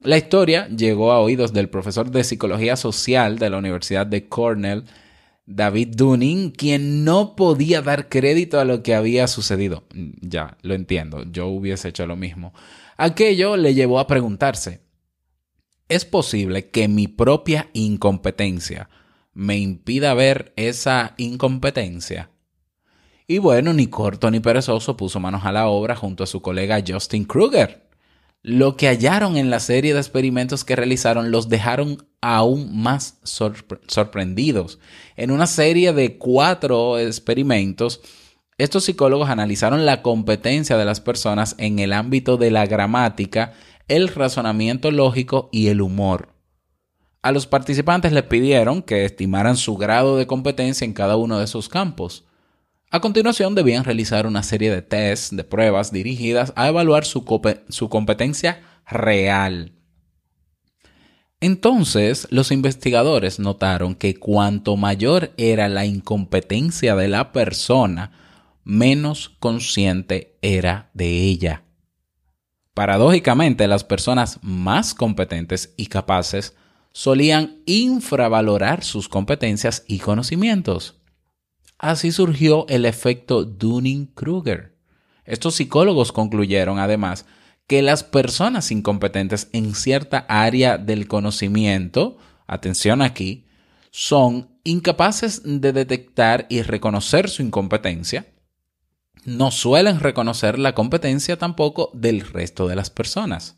La 0.00 0.16
historia 0.16 0.66
llegó 0.66 1.12
a 1.12 1.20
oídos 1.20 1.52
del 1.52 1.68
profesor 1.68 2.10
de 2.10 2.24
psicología 2.24 2.74
social 2.74 3.38
de 3.38 3.50
la 3.50 3.58
Universidad 3.58 4.04
de 4.04 4.28
Cornell, 4.28 4.82
David 5.46 5.90
Dunning, 5.94 6.50
quien 6.50 7.04
no 7.04 7.36
podía 7.36 7.82
dar 7.82 8.08
crédito 8.08 8.58
a 8.58 8.64
lo 8.64 8.82
que 8.82 8.96
había 8.96 9.28
sucedido. 9.28 9.84
Ya, 10.20 10.58
lo 10.62 10.74
entiendo, 10.74 11.22
yo 11.22 11.46
hubiese 11.46 11.90
hecho 11.90 12.04
lo 12.04 12.16
mismo. 12.16 12.52
Aquello 12.96 13.56
le 13.56 13.74
llevó 13.74 14.00
a 14.00 14.08
preguntarse, 14.08 14.80
¿es 15.88 16.04
posible 16.04 16.70
que 16.70 16.88
mi 16.88 17.08
propia 17.08 17.68
incompetencia 17.72 18.88
me 19.32 19.58
impida 19.58 20.14
ver 20.14 20.52
esa 20.56 21.14
incompetencia? 21.16 22.30
Y 23.26 23.38
bueno, 23.38 23.72
ni 23.72 23.86
corto 23.86 24.30
ni 24.30 24.40
perezoso 24.40 24.96
puso 24.96 25.18
manos 25.18 25.44
a 25.44 25.52
la 25.52 25.68
obra 25.68 25.96
junto 25.96 26.24
a 26.24 26.26
su 26.26 26.42
colega 26.42 26.82
Justin 26.86 27.24
Kruger. 27.24 27.88
Lo 28.42 28.76
que 28.76 28.88
hallaron 28.88 29.38
en 29.38 29.48
la 29.48 29.60
serie 29.60 29.94
de 29.94 30.00
experimentos 30.00 30.64
que 30.64 30.76
realizaron 30.76 31.30
los 31.30 31.48
dejaron 31.48 32.06
aún 32.20 32.82
más 32.82 33.18
sorprendidos. 33.22 34.78
En 35.16 35.30
una 35.30 35.46
serie 35.46 35.94
de 35.94 36.18
cuatro 36.18 36.98
experimentos, 36.98 38.02
estos 38.58 38.84
psicólogos 38.84 39.30
analizaron 39.30 39.86
la 39.86 40.02
competencia 40.02 40.76
de 40.76 40.84
las 40.84 41.00
personas 41.00 41.54
en 41.58 41.78
el 41.78 41.94
ámbito 41.94 42.36
de 42.36 42.50
la 42.50 42.66
gramática, 42.66 43.54
el 43.88 44.08
razonamiento 44.08 44.90
lógico 44.90 45.48
y 45.52 45.68
el 45.68 45.80
humor. 45.80 46.34
A 47.22 47.32
los 47.32 47.46
participantes 47.46 48.12
les 48.12 48.24
pidieron 48.24 48.82
que 48.82 49.04
estimaran 49.04 49.56
su 49.56 49.76
grado 49.76 50.16
de 50.16 50.26
competencia 50.26 50.84
en 50.84 50.92
cada 50.92 51.16
uno 51.16 51.38
de 51.38 51.44
esos 51.44 51.68
campos. 51.68 52.24
A 52.90 53.00
continuación 53.00 53.54
debían 53.54 53.84
realizar 53.84 54.26
una 54.26 54.42
serie 54.42 54.70
de 54.70 54.82
tests, 54.82 55.34
de 55.34 55.42
pruebas 55.42 55.90
dirigidas 55.90 56.52
a 56.54 56.68
evaluar 56.68 57.04
su, 57.04 57.24
su 57.70 57.88
competencia 57.88 58.62
real. 58.86 59.72
Entonces, 61.40 62.28
los 62.30 62.52
investigadores 62.52 63.38
notaron 63.38 63.94
que 63.94 64.14
cuanto 64.14 64.76
mayor 64.76 65.32
era 65.36 65.68
la 65.68 65.84
incompetencia 65.84 66.94
de 66.94 67.08
la 67.08 67.32
persona, 67.32 68.12
menos 68.64 69.30
consciente 69.40 70.38
era 70.40 70.90
de 70.94 71.22
ella. 71.22 71.63
Paradójicamente, 72.74 73.68
las 73.68 73.84
personas 73.84 74.40
más 74.42 74.94
competentes 74.94 75.72
y 75.76 75.86
capaces 75.86 76.56
solían 76.92 77.62
infravalorar 77.66 78.82
sus 78.82 79.08
competencias 79.08 79.84
y 79.86 80.00
conocimientos. 80.00 81.00
Así 81.78 82.12
surgió 82.12 82.66
el 82.68 82.84
efecto 82.84 83.44
Dunning-Kruger. 83.44 84.76
Estos 85.24 85.54
psicólogos 85.54 86.12
concluyeron 86.12 86.78
además 86.78 87.26
que 87.66 87.80
las 87.80 88.02
personas 88.04 88.70
incompetentes 88.70 89.48
en 89.52 89.74
cierta 89.74 90.26
área 90.28 90.76
del 90.76 91.08
conocimiento, 91.08 92.18
atención 92.46 93.02
aquí, 93.02 93.46
son 93.90 94.50
incapaces 94.64 95.42
de 95.44 95.72
detectar 95.72 96.46
y 96.48 96.62
reconocer 96.62 97.30
su 97.30 97.42
incompetencia, 97.42 98.26
no 99.24 99.50
suelen 99.50 100.00
reconocer 100.00 100.58
la 100.58 100.74
competencia 100.74 101.38
tampoco 101.38 101.90
del 101.94 102.20
resto 102.20 102.68
de 102.68 102.76
las 102.76 102.90
personas. 102.90 103.56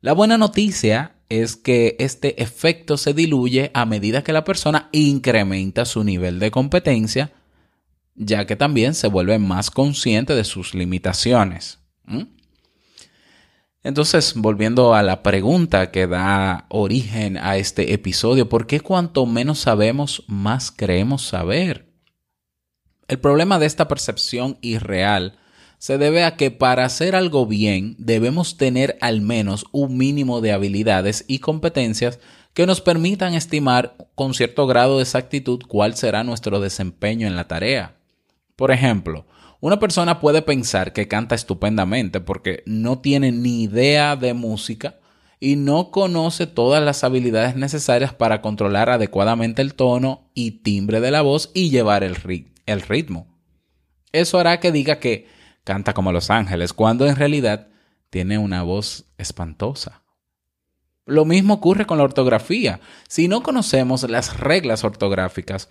La 0.00 0.12
buena 0.12 0.38
noticia 0.38 1.16
es 1.28 1.56
que 1.56 1.96
este 1.98 2.42
efecto 2.42 2.96
se 2.96 3.14
diluye 3.14 3.70
a 3.74 3.84
medida 3.84 4.22
que 4.22 4.32
la 4.32 4.44
persona 4.44 4.88
incrementa 4.92 5.84
su 5.84 6.04
nivel 6.04 6.38
de 6.38 6.50
competencia, 6.50 7.32
ya 8.14 8.46
que 8.46 8.56
también 8.56 8.94
se 8.94 9.08
vuelve 9.08 9.38
más 9.38 9.70
consciente 9.70 10.34
de 10.34 10.44
sus 10.44 10.74
limitaciones. 10.74 11.80
Entonces, 13.82 14.34
volviendo 14.36 14.94
a 14.94 15.02
la 15.02 15.22
pregunta 15.22 15.90
que 15.90 16.06
da 16.06 16.66
origen 16.68 17.36
a 17.36 17.56
este 17.56 17.92
episodio, 17.92 18.48
¿por 18.48 18.66
qué 18.66 18.80
cuanto 18.80 19.26
menos 19.26 19.60
sabemos, 19.60 20.24
más 20.26 20.70
creemos 20.70 21.22
saber? 21.22 21.87
El 23.08 23.18
problema 23.18 23.58
de 23.58 23.64
esta 23.64 23.88
percepción 23.88 24.58
irreal 24.60 25.38
se 25.78 25.96
debe 25.96 26.24
a 26.24 26.36
que 26.36 26.50
para 26.50 26.84
hacer 26.84 27.16
algo 27.16 27.46
bien 27.46 27.94
debemos 27.98 28.58
tener 28.58 28.98
al 29.00 29.22
menos 29.22 29.64
un 29.72 29.96
mínimo 29.96 30.42
de 30.42 30.52
habilidades 30.52 31.24
y 31.26 31.38
competencias 31.38 32.18
que 32.52 32.66
nos 32.66 32.82
permitan 32.82 33.32
estimar 33.32 33.96
con 34.14 34.34
cierto 34.34 34.66
grado 34.66 34.98
de 34.98 35.04
exactitud 35.04 35.60
cuál 35.66 35.94
será 35.94 36.22
nuestro 36.22 36.60
desempeño 36.60 37.26
en 37.26 37.34
la 37.34 37.48
tarea. 37.48 37.94
Por 38.56 38.72
ejemplo, 38.72 39.24
una 39.60 39.80
persona 39.80 40.20
puede 40.20 40.42
pensar 40.42 40.92
que 40.92 41.08
canta 41.08 41.34
estupendamente 41.34 42.20
porque 42.20 42.62
no 42.66 42.98
tiene 42.98 43.32
ni 43.32 43.62
idea 43.62 44.16
de 44.16 44.34
música 44.34 44.96
y 45.40 45.56
no 45.56 45.90
conoce 45.90 46.46
todas 46.46 46.84
las 46.84 47.04
habilidades 47.04 47.56
necesarias 47.56 48.12
para 48.12 48.42
controlar 48.42 48.90
adecuadamente 48.90 49.62
el 49.62 49.72
tono 49.72 50.28
y 50.34 50.62
timbre 50.62 51.00
de 51.00 51.10
la 51.10 51.22
voz 51.22 51.50
y 51.54 51.70
llevar 51.70 52.04
el, 52.04 52.14
ritmo. 52.14 52.57
Eso 54.12 54.38
hará 54.38 54.60
que 54.60 54.72
diga 54.72 54.98
que 54.98 55.26
canta 55.64 55.94
como 55.94 56.12
los 56.12 56.30
ángeles, 56.30 56.72
cuando 56.72 57.06
en 57.06 57.16
realidad 57.16 57.68
tiene 58.10 58.38
una 58.38 58.62
voz 58.62 59.04
espantosa. 59.18 60.02
Lo 61.04 61.24
mismo 61.24 61.54
ocurre 61.54 61.86
con 61.86 61.98
la 61.98 62.04
ortografía. 62.04 62.80
Si 63.08 63.28
no 63.28 63.42
conocemos 63.42 64.08
las 64.08 64.38
reglas 64.38 64.84
ortográficas, 64.84 65.68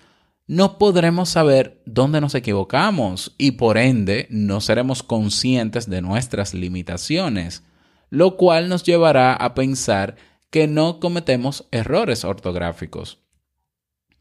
no 0.47 0.77
podremos 0.77 1.29
saber 1.29 1.81
dónde 1.85 2.21
nos 2.21 2.33
equivocamos 2.33 3.35
y 3.37 3.51
por 3.51 3.77
ende 3.77 4.27
no 4.29 4.61
seremos 4.61 5.03
conscientes 5.03 5.89
de 5.89 6.01
nuestras 6.01 6.53
limitaciones, 6.53 7.63
lo 8.09 8.37
cual 8.37 8.69
nos 8.69 8.83
llevará 8.83 9.33
a 9.33 9.53
pensar 9.53 10.15
que 10.49 10.67
no 10.67 10.99
cometemos 10.99 11.67
errores 11.71 12.23
ortográficos. 12.23 13.19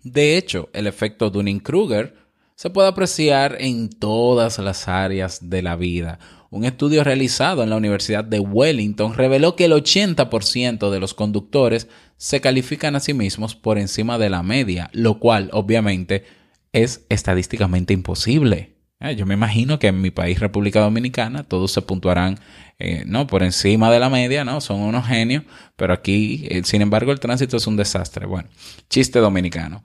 De 0.02 0.37
hecho, 0.37 0.68
el 0.73 0.87
efecto 0.87 1.30
Dunning-Kruger 1.30 2.25
se 2.57 2.71
puede 2.71 2.89
apreciar 2.89 3.59
en 3.61 3.91
todas 3.91 4.59
las 4.59 4.89
áreas 4.89 5.51
de 5.51 5.61
la 5.61 5.77
vida. 5.77 6.19
Un 6.49 6.65
estudio 6.65 7.05
realizado 7.05 7.63
en 7.63 7.69
la 7.69 7.77
Universidad 7.77 8.25
de 8.25 8.41
Wellington 8.41 9.15
reveló 9.15 9.57
que 9.57 9.67
el 9.67 9.73
80% 9.73 10.91
de 10.91 10.99
los 10.99 11.13
conductores 11.13 11.87
se 12.17 12.41
califican 12.41 12.97
a 12.97 13.01
sí 13.01 13.13
mismos 13.13 13.55
por 13.55 13.79
encima 13.79 14.17
de 14.17 14.31
la 14.31 14.43
media, 14.43 14.89
lo 14.95 15.19
cual 15.19 15.51
obviamente 15.53 16.25
es 16.73 17.05
estadísticamente 17.11 17.93
imposible. 17.93 18.77
Eh, 19.01 19.17
yo 19.17 19.27
me 19.27 19.35
imagino 19.35 19.79
que 19.79 19.89
en 19.89 20.01
mi 20.01 20.11
país, 20.11 20.41
República 20.41 20.81
Dominicana, 20.81 21.45
todos 21.45 21.73
se 21.73 21.83
puntuarán 21.83 22.39
eh, 22.79 23.05
no 23.07 23.27
por 23.27 23.43
encima 23.43 23.91
de 23.91 24.01
la 24.01 24.09
media, 24.09 24.47
¿no? 24.47 24.63
Son 24.63 24.81
unos 24.81 25.07
genios, 25.07 25.45
pero 25.77 25.93
aquí, 25.93 26.47
eh, 26.49 26.63
sin 26.65 26.81
embargo, 26.81 27.13
el 27.13 27.21
tránsito 27.21 27.59
es 27.59 27.67
un 27.67 27.77
desastre. 27.77 28.25
Bueno, 28.25 28.49
chiste 28.89 29.19
dominicano 29.19 29.83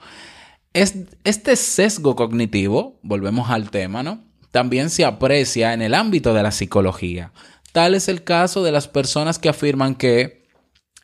este 0.74 1.56
sesgo 1.56 2.16
cognitivo, 2.16 3.00
volvemos 3.04 3.50
al 3.50 3.70
tema, 3.72 4.04
¿no? 4.04 4.24
También 4.52 4.90
se 4.90 5.06
aprecia 5.06 5.74
en 5.74 5.82
el 5.82 5.94
ámbito 5.94 6.34
de 6.34 6.44
la 6.44 6.52
psicología. 6.52 7.32
Tal 7.72 7.96
es 7.96 8.08
el 8.08 8.24
caso 8.24 8.64
de 8.64 8.72
las 8.72 8.88
personas 8.88 9.40
que 9.40 9.50
afirman 9.50 9.96
que 9.96 10.48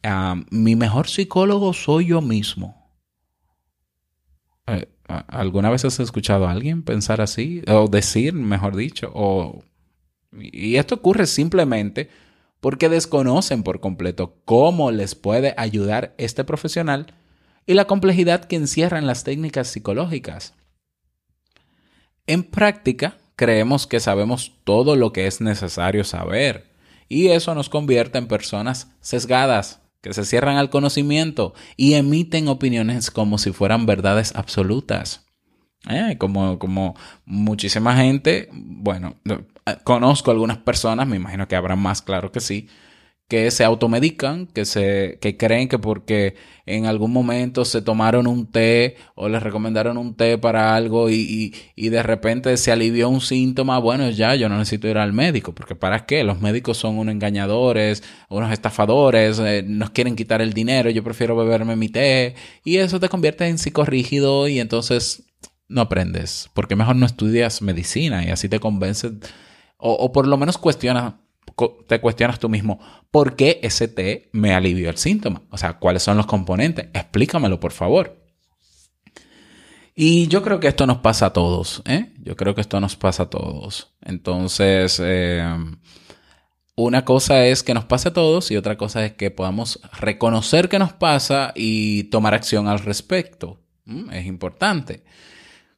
ah, 0.03 0.35
mi 0.49 0.75
mejor 0.75 1.07
psicólogo 1.07 1.73
soy 1.73 2.07
yo 2.07 2.21
mismo. 2.21 2.91
Eh, 4.67 4.87
¿Alguna 5.07 5.69
vez 5.69 5.85
has 5.85 5.99
escuchado 5.99 6.47
a 6.47 6.51
alguien 6.51 6.83
pensar 6.83 7.21
así? 7.21 7.61
O 7.67 7.87
decir, 7.87 8.33
mejor 8.33 8.75
dicho. 8.75 9.11
O... 9.13 9.63
Y 10.33 10.75
esto 10.75 10.95
ocurre 10.95 11.25
simplemente 11.25 12.09
porque 12.59 12.89
desconocen 12.89 13.63
por 13.63 13.79
completo 13.79 14.35
cómo 14.43 14.91
les 14.91 15.15
puede 15.15 15.53
ayudar 15.57 16.13
este 16.17 16.43
profesional 16.43 17.13
y 17.67 17.75
la 17.75 17.85
complejidad 17.85 18.45
que 18.45 18.55
encierran 18.55 19.05
las 19.05 19.23
técnicas 19.23 19.67
psicológicas. 19.67 20.55
En 22.25 22.43
práctica, 22.43 23.17
creemos 23.35 23.85
que 23.85 23.99
sabemos 23.99 24.53
todo 24.63 24.95
lo 24.95 25.13
que 25.13 25.27
es 25.27 25.41
necesario 25.41 26.03
saber, 26.03 26.73
y 27.09 27.27
eso 27.27 27.53
nos 27.53 27.69
convierte 27.69 28.17
en 28.17 28.27
personas 28.27 28.91
sesgadas, 29.01 29.81
que 30.01 30.13
se 30.13 30.25
cierran 30.25 30.57
al 30.57 30.69
conocimiento 30.69 31.53
y 31.75 31.93
emiten 31.93 32.47
opiniones 32.47 33.11
como 33.11 33.37
si 33.37 33.51
fueran 33.51 33.85
verdades 33.85 34.33
absolutas. 34.35 35.25
Eh, 35.89 36.17
como, 36.17 36.59
como 36.59 36.95
muchísima 37.25 37.95
gente, 37.95 38.49
bueno, 38.51 39.15
conozco 39.83 40.31
algunas 40.31 40.57
personas, 40.57 41.07
me 41.07 41.15
imagino 41.15 41.47
que 41.47 41.55
habrá 41.55 41.75
más, 41.75 42.01
claro 42.01 42.31
que 42.31 42.39
sí, 42.39 42.67
que 43.27 43.51
se 43.51 43.65
automedican, 43.65 44.47
que, 44.47 44.63
se, 44.65 45.17
que 45.19 45.35
creen 45.35 45.67
que 45.67 45.77
porque 45.79 46.35
en 46.65 46.85
algún 46.85 47.11
momento 47.11 47.65
se 47.65 47.81
tomaron 47.81 48.25
un 48.25 48.49
té 48.49 48.95
o 49.15 49.27
les 49.27 49.43
recomendaron 49.43 49.97
un 49.97 50.15
té 50.15 50.37
para 50.37 50.75
algo 50.75 51.09
y, 51.09 51.53
y, 51.75 51.89
de 51.89 52.03
repente 52.03 52.55
se 52.55 52.71
alivió 52.71 53.09
un 53.09 53.19
síntoma, 53.19 53.79
bueno, 53.79 54.09
ya 54.09 54.35
yo 54.35 54.47
no 54.47 54.57
necesito 54.57 54.87
ir 54.87 54.97
al 54.97 55.11
médico, 55.11 55.53
porque 55.53 55.75
¿para 55.75 56.05
qué? 56.05 56.23
Los 56.23 56.39
médicos 56.39 56.77
son 56.77 56.97
unos 56.97 57.13
engañadores, 57.13 58.01
unos 58.29 58.51
estafadores, 58.51 59.39
eh, 59.39 59.63
nos 59.65 59.89
quieren 59.89 60.15
quitar 60.15 60.41
el 60.41 60.53
dinero, 60.53 60.89
yo 60.89 61.03
prefiero 61.03 61.35
beberme 61.35 61.75
mi 61.75 61.89
té 61.89 62.35
y 62.63 62.77
eso 62.77 62.99
te 62.99 63.09
convierte 63.09 63.45
en 63.47 63.57
psicorrígido 63.57 64.47
y 64.47 64.59
entonces 64.59 65.23
no 65.67 65.81
aprendes, 65.81 66.49
porque 66.53 66.77
mejor 66.77 66.95
no 66.95 67.05
estudias 67.05 67.61
medicina 67.61 68.25
y 68.25 68.29
así 68.29 68.47
te 68.47 68.59
convences 68.59 69.11
o, 69.77 69.91
o 69.93 70.11
por 70.13 70.27
lo 70.27 70.37
menos 70.37 70.57
cuestionas 70.57 71.15
te 71.87 71.99
cuestionas 71.99 72.39
tú 72.39 72.49
mismo, 72.49 72.79
¿por 73.11 73.35
qué 73.35 73.59
ese 73.63 73.87
té 73.87 74.29
me 74.31 74.53
alivió 74.53 74.89
el 74.89 74.97
síntoma? 74.97 75.41
O 75.49 75.57
sea, 75.57 75.79
¿cuáles 75.79 76.03
son 76.03 76.17
los 76.17 76.25
componentes? 76.25 76.87
Explícamelo, 76.93 77.59
por 77.59 77.71
favor. 77.71 78.17
Y 79.95 80.27
yo 80.27 80.43
creo 80.43 80.59
que 80.59 80.67
esto 80.67 80.85
nos 80.85 80.99
pasa 80.99 81.27
a 81.27 81.33
todos, 81.33 81.81
¿eh? 81.85 82.13
Yo 82.23 82.35
creo 82.35 82.53
que 82.53 82.61
esto 82.61 82.79
nos 82.79 82.95
pasa 82.95 83.23
a 83.23 83.29
todos. 83.31 83.95
Entonces, 84.01 85.01
eh, 85.03 85.43
una 86.75 87.03
cosa 87.03 87.47
es 87.47 87.63
que 87.63 87.73
nos 87.73 87.85
pase 87.85 88.09
a 88.09 88.13
todos 88.13 88.51
y 88.51 88.57
otra 88.57 88.77
cosa 88.77 89.03
es 89.03 89.13
que 89.13 89.31
podamos 89.31 89.79
reconocer 89.99 90.69
que 90.69 90.77
nos 90.77 90.93
pasa 90.93 91.51
y 91.55 92.03
tomar 92.05 92.35
acción 92.35 92.67
al 92.67 92.77
respecto. 92.77 93.59
Es 94.11 94.27
importante. 94.27 95.03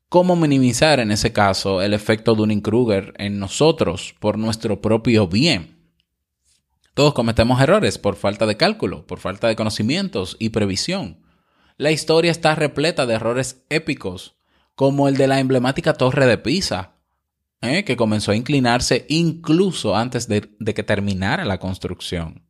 ¿Cómo 0.10 0.36
minimizar 0.36 1.00
en 1.00 1.12
ese 1.12 1.32
caso 1.32 1.84
el 1.84 1.94
efecto 1.94 2.34
Dunning-Kruger 2.34 3.14
en 3.20 3.38
nosotros 3.38 4.16
por 4.20 4.40
nuestro 4.40 4.82
propio 4.82 5.28
bien? 5.28 5.78
Todos 6.96 7.14
cometemos 7.14 7.62
errores 7.62 8.00
por 8.00 8.16
falta 8.16 8.48
de 8.48 8.58
cálculo, 8.58 9.06
por 9.06 9.20
falta 9.20 9.48
de 9.48 9.56
conocimientos 9.56 10.36
y 10.40 10.50
previsión. 10.50 11.20
La 11.78 11.92
historia 11.92 12.32
está 12.32 12.56
repleta 12.56 13.06
de 13.06 13.14
errores 13.14 13.64
épicos, 13.70 14.36
como 14.74 15.08
el 15.08 15.16
de 15.16 15.28
la 15.28 15.40
emblemática 15.40 15.94
Torre 15.94 16.26
de 16.26 16.40
Pisa, 16.40 16.96
¿eh? 17.62 17.84
que 17.84 17.96
comenzó 17.96 18.32
a 18.32 18.36
inclinarse 18.36 19.06
incluso 19.10 19.96
antes 19.96 20.28
de, 20.28 20.50
de 20.60 20.74
que 20.74 20.82
terminara 20.82 21.46
la 21.46 21.60
construcción. 21.60 22.42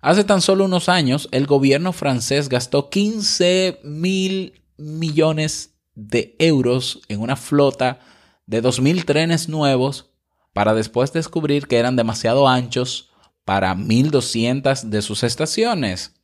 Hace 0.00 0.22
tan 0.22 0.40
solo 0.40 0.66
unos 0.66 0.88
años, 0.88 1.28
el 1.32 1.48
gobierno 1.48 1.92
francés 1.92 2.48
gastó 2.48 2.90
15 2.90 3.80
mil 3.82 4.62
millones 4.76 5.75
de 5.96 6.36
euros 6.38 7.00
en 7.08 7.20
una 7.20 7.34
flota 7.34 7.98
de 8.46 8.62
2.000 8.62 9.04
trenes 9.04 9.48
nuevos 9.48 10.12
para 10.52 10.74
después 10.74 11.12
descubrir 11.12 11.66
que 11.66 11.78
eran 11.78 11.96
demasiado 11.96 12.46
anchos 12.46 13.10
para 13.44 13.74
1.200 13.74 14.82
de 14.84 15.02
sus 15.02 15.22
estaciones, 15.22 16.14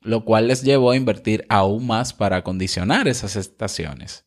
lo 0.00 0.24
cual 0.24 0.48
les 0.48 0.62
llevó 0.62 0.90
a 0.90 0.96
invertir 0.96 1.46
aún 1.48 1.86
más 1.86 2.12
para 2.12 2.36
acondicionar 2.36 3.08
esas 3.08 3.36
estaciones. 3.36 4.24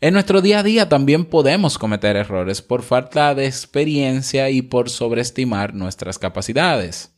En 0.00 0.14
nuestro 0.14 0.42
día 0.42 0.58
a 0.58 0.62
día 0.62 0.88
también 0.88 1.24
podemos 1.24 1.78
cometer 1.78 2.16
errores 2.16 2.62
por 2.62 2.82
falta 2.82 3.34
de 3.34 3.46
experiencia 3.46 4.50
y 4.50 4.62
por 4.62 4.90
sobreestimar 4.90 5.74
nuestras 5.74 6.18
capacidades. 6.18 7.14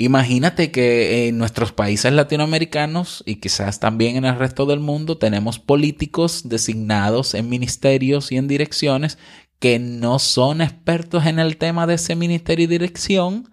Imagínate 0.00 0.70
que 0.70 1.26
en 1.26 1.38
nuestros 1.38 1.72
países 1.72 2.12
latinoamericanos 2.12 3.24
y 3.26 3.40
quizás 3.40 3.80
también 3.80 4.14
en 4.14 4.26
el 4.26 4.38
resto 4.38 4.64
del 4.64 4.78
mundo 4.78 5.18
tenemos 5.18 5.58
políticos 5.58 6.48
designados 6.48 7.34
en 7.34 7.48
ministerios 7.48 8.30
y 8.30 8.36
en 8.36 8.46
direcciones 8.46 9.18
que 9.58 9.80
no 9.80 10.20
son 10.20 10.60
expertos 10.60 11.26
en 11.26 11.40
el 11.40 11.56
tema 11.56 11.88
de 11.88 11.94
ese 11.94 12.14
ministerio 12.14 12.66
y 12.66 12.68
dirección 12.68 13.50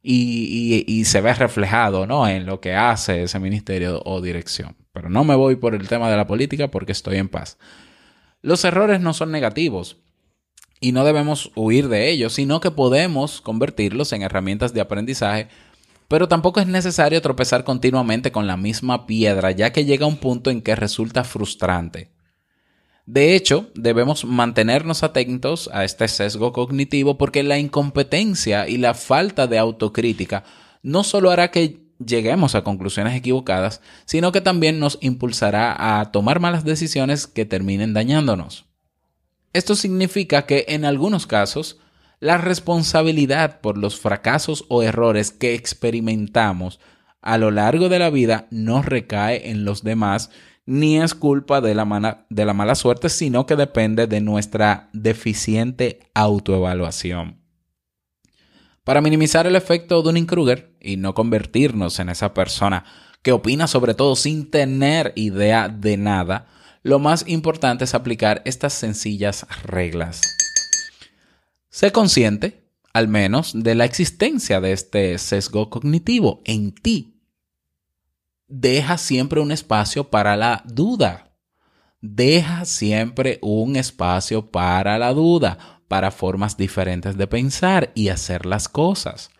y, 0.00 1.02
se 1.06 1.20
ve 1.20 1.34
reflejado 1.34 2.06
¿no? 2.06 2.28
en 2.28 2.46
lo 2.46 2.60
que 2.60 2.76
hace 2.76 3.24
ese 3.24 3.40
ministerio 3.40 4.00
o 4.04 4.20
dirección. 4.20 4.76
Pero 4.92 5.10
no 5.10 5.24
me 5.24 5.34
voy 5.34 5.56
por 5.56 5.74
el 5.74 5.88
tema 5.88 6.08
de 6.08 6.16
la 6.16 6.28
política 6.28 6.70
porque 6.70 6.92
estoy 6.92 7.16
en 7.16 7.28
paz. 7.28 7.58
Los 8.42 8.64
errores 8.64 9.00
no 9.00 9.12
son 9.12 9.32
negativos 9.32 9.96
y 10.78 10.92
no 10.92 11.04
debemos 11.04 11.50
huir 11.56 11.88
de 11.88 12.10
ellos, 12.10 12.34
sino 12.34 12.60
que 12.60 12.70
podemos 12.70 13.40
convertirlos 13.40 14.12
en 14.12 14.22
herramientas 14.22 14.72
de 14.72 14.82
aprendizaje 14.82 15.48
pero 16.10 16.26
tampoco 16.26 16.58
es 16.58 16.66
necesario 16.66 17.22
tropezar 17.22 17.62
continuamente 17.62 18.32
con 18.32 18.48
la 18.48 18.56
misma 18.56 19.06
piedra, 19.06 19.52
ya 19.52 19.70
que 19.70 19.84
llega 19.84 20.06
un 20.06 20.16
punto 20.16 20.50
en 20.50 20.60
que 20.60 20.74
resulta 20.74 21.22
frustrante. 21.22 22.10
De 23.06 23.36
hecho, 23.36 23.70
debemos 23.76 24.24
mantenernos 24.24 25.04
atentos 25.04 25.70
a 25.72 25.84
este 25.84 26.08
sesgo 26.08 26.52
cognitivo 26.52 27.16
porque 27.16 27.44
la 27.44 27.60
incompetencia 27.60 28.66
y 28.66 28.76
la 28.78 28.94
falta 28.94 29.46
de 29.46 29.58
autocrítica 29.58 30.42
no 30.82 31.04
solo 31.04 31.30
hará 31.30 31.52
que 31.52 31.86
lleguemos 32.04 32.56
a 32.56 32.64
conclusiones 32.64 33.14
equivocadas, 33.14 33.80
sino 34.04 34.32
que 34.32 34.40
también 34.40 34.80
nos 34.80 34.98
impulsará 35.02 36.00
a 36.00 36.10
tomar 36.10 36.40
malas 36.40 36.64
decisiones 36.64 37.28
que 37.28 37.44
terminen 37.44 37.94
dañándonos. 37.94 38.64
Esto 39.52 39.76
significa 39.76 40.44
que 40.44 40.64
en 40.70 40.84
algunos 40.84 41.28
casos 41.28 41.78
la 42.20 42.36
responsabilidad 42.36 43.60
por 43.60 43.78
los 43.78 43.98
fracasos 43.98 44.66
o 44.68 44.82
errores 44.82 45.32
que 45.32 45.54
experimentamos 45.54 46.78
a 47.22 47.38
lo 47.38 47.50
largo 47.50 47.88
de 47.88 47.98
la 47.98 48.10
vida 48.10 48.46
no 48.50 48.82
recae 48.82 49.50
en 49.50 49.64
los 49.64 49.82
demás 49.82 50.30
ni 50.66 51.00
es 51.00 51.14
culpa 51.14 51.60
de 51.60 51.74
la, 51.74 51.84
mala, 51.84 52.74
suerte, 52.76 53.08
sino 53.08 53.44
que 53.46 53.56
depende 53.56 54.06
de 54.06 54.20
nuestra 54.20 54.88
deficiente 54.92 55.98
autoevaluación. 56.14 57.40
Para 58.84 59.00
minimizar 59.00 59.46
el 59.46 59.56
efecto 59.56 60.02
Dunning-Kruger 60.02 60.76
y 60.80 60.96
no 60.96 61.14
convertirnos 61.14 61.98
en 61.98 62.08
esa 62.08 62.34
persona 62.34 62.84
que 63.22 63.32
opina 63.32 63.66
sobre 63.66 63.94
todo 63.94 64.14
sin 64.14 64.50
tener 64.50 65.12
idea 65.16 65.68
de 65.68 65.96
nada, 65.96 66.46
lo 66.82 66.98
más 66.98 67.24
importante 67.26 67.84
es 67.84 67.94
aplicar 67.94 68.40
estas 68.44 68.72
sencillas 68.72 69.46
reglas. 69.64 70.20
Sé 71.70 71.92
consciente, 71.92 72.68
al 72.92 73.06
menos, 73.06 73.52
de 73.54 73.76
la 73.76 73.84
existencia 73.84 74.60
de 74.60 74.72
este 74.72 75.16
sesgo 75.18 75.70
cognitivo 75.70 76.42
en 76.44 76.72
ti. 76.72 77.22
Deja 78.48 78.98
siempre 78.98 79.40
un 79.40 79.52
espacio 79.52 80.10
para 80.10 80.36
la 80.36 80.64
duda. 80.66 81.36
Deja 82.00 82.64
siempre 82.64 83.38
un 83.40 83.76
espacio 83.76 84.50
para 84.50 84.98
la 84.98 85.12
duda, 85.12 85.80
para 85.86 86.10
formas 86.10 86.56
diferentes 86.56 87.16
de 87.16 87.28
pensar 87.28 87.92
y 87.94 88.08
hacer 88.08 88.46
las 88.46 88.68
cosas. 88.68 89.30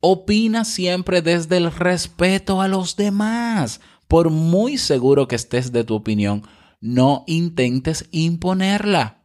Opina 0.00 0.64
siempre 0.64 1.22
desde 1.22 1.58
el 1.58 1.70
respeto 1.70 2.60
a 2.60 2.66
los 2.66 2.96
demás. 2.96 3.80
Por 4.08 4.30
muy 4.30 4.78
seguro 4.78 5.28
que 5.28 5.36
estés 5.36 5.70
de 5.70 5.84
tu 5.84 5.94
opinión, 5.94 6.42
no 6.80 7.22
intentes 7.28 8.08
imponerla. 8.10 9.22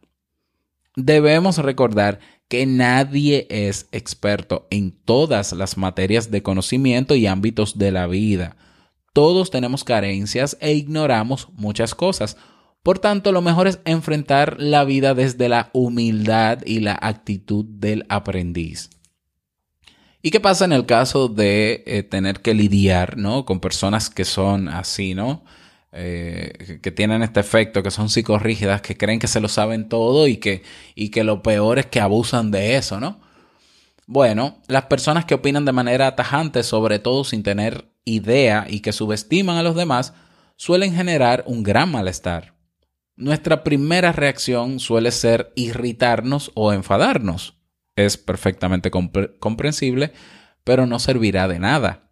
Debemos 0.96 1.58
recordar 1.58 2.20
que 2.48 2.66
nadie 2.66 3.46
es 3.50 3.88
experto 3.92 4.66
en 4.70 4.92
todas 4.92 5.52
las 5.52 5.76
materias 5.76 6.30
de 6.30 6.42
conocimiento 6.42 7.14
y 7.14 7.26
ámbitos 7.26 7.78
de 7.78 7.92
la 7.92 8.06
vida. 8.06 8.56
Todos 9.12 9.50
tenemos 9.50 9.84
carencias 9.84 10.56
e 10.60 10.74
ignoramos 10.74 11.48
muchas 11.54 11.94
cosas. 11.94 12.36
Por 12.82 12.98
tanto, 12.98 13.32
lo 13.32 13.40
mejor 13.40 13.66
es 13.66 13.80
enfrentar 13.84 14.56
la 14.58 14.84
vida 14.84 15.14
desde 15.14 15.48
la 15.48 15.70
humildad 15.72 16.58
y 16.66 16.80
la 16.80 16.98
actitud 17.00 17.64
del 17.64 18.04
aprendiz. 18.08 18.90
¿Y 20.20 20.30
qué 20.30 20.40
pasa 20.40 20.64
en 20.64 20.72
el 20.72 20.86
caso 20.86 21.28
de 21.28 21.84
eh, 21.86 22.02
tener 22.02 22.40
que 22.40 22.54
lidiar 22.54 23.18
¿no? 23.18 23.44
con 23.44 23.60
personas 23.60 24.10
que 24.10 24.24
son 24.24 24.68
así, 24.68 25.14
¿no? 25.14 25.44
Eh, 25.96 26.80
que 26.82 26.90
tienen 26.90 27.22
este 27.22 27.38
efecto, 27.38 27.84
que 27.84 27.92
son 27.92 28.08
psicorrígidas, 28.08 28.82
que 28.82 28.96
creen 28.96 29.20
que 29.20 29.28
se 29.28 29.40
lo 29.40 29.46
saben 29.46 29.88
todo 29.88 30.26
y 30.26 30.38
que, 30.38 30.64
y 30.96 31.10
que 31.10 31.22
lo 31.22 31.40
peor 31.40 31.78
es 31.78 31.86
que 31.86 32.00
abusan 32.00 32.50
de 32.50 32.76
eso, 32.76 32.98
¿no? 32.98 33.20
Bueno, 34.06 34.60
las 34.66 34.86
personas 34.86 35.24
que 35.24 35.34
opinan 35.34 35.64
de 35.64 35.70
manera 35.70 36.16
tajante, 36.16 36.64
sobre 36.64 36.98
todo 36.98 37.22
sin 37.22 37.44
tener 37.44 37.92
idea 38.04 38.66
y 38.68 38.80
que 38.80 38.92
subestiman 38.92 39.56
a 39.56 39.62
los 39.62 39.76
demás, 39.76 40.14
suelen 40.56 40.94
generar 40.94 41.44
un 41.46 41.62
gran 41.62 41.92
malestar. 41.92 42.54
Nuestra 43.14 43.62
primera 43.62 44.10
reacción 44.10 44.80
suele 44.80 45.12
ser 45.12 45.52
irritarnos 45.54 46.50
o 46.54 46.72
enfadarnos. 46.72 47.56
es 47.96 48.16
perfectamente 48.16 48.90
comprensible, 48.90 50.12
pero 50.64 50.86
no 50.86 50.98
servirá 50.98 51.46
de 51.46 51.60
nada. 51.60 52.03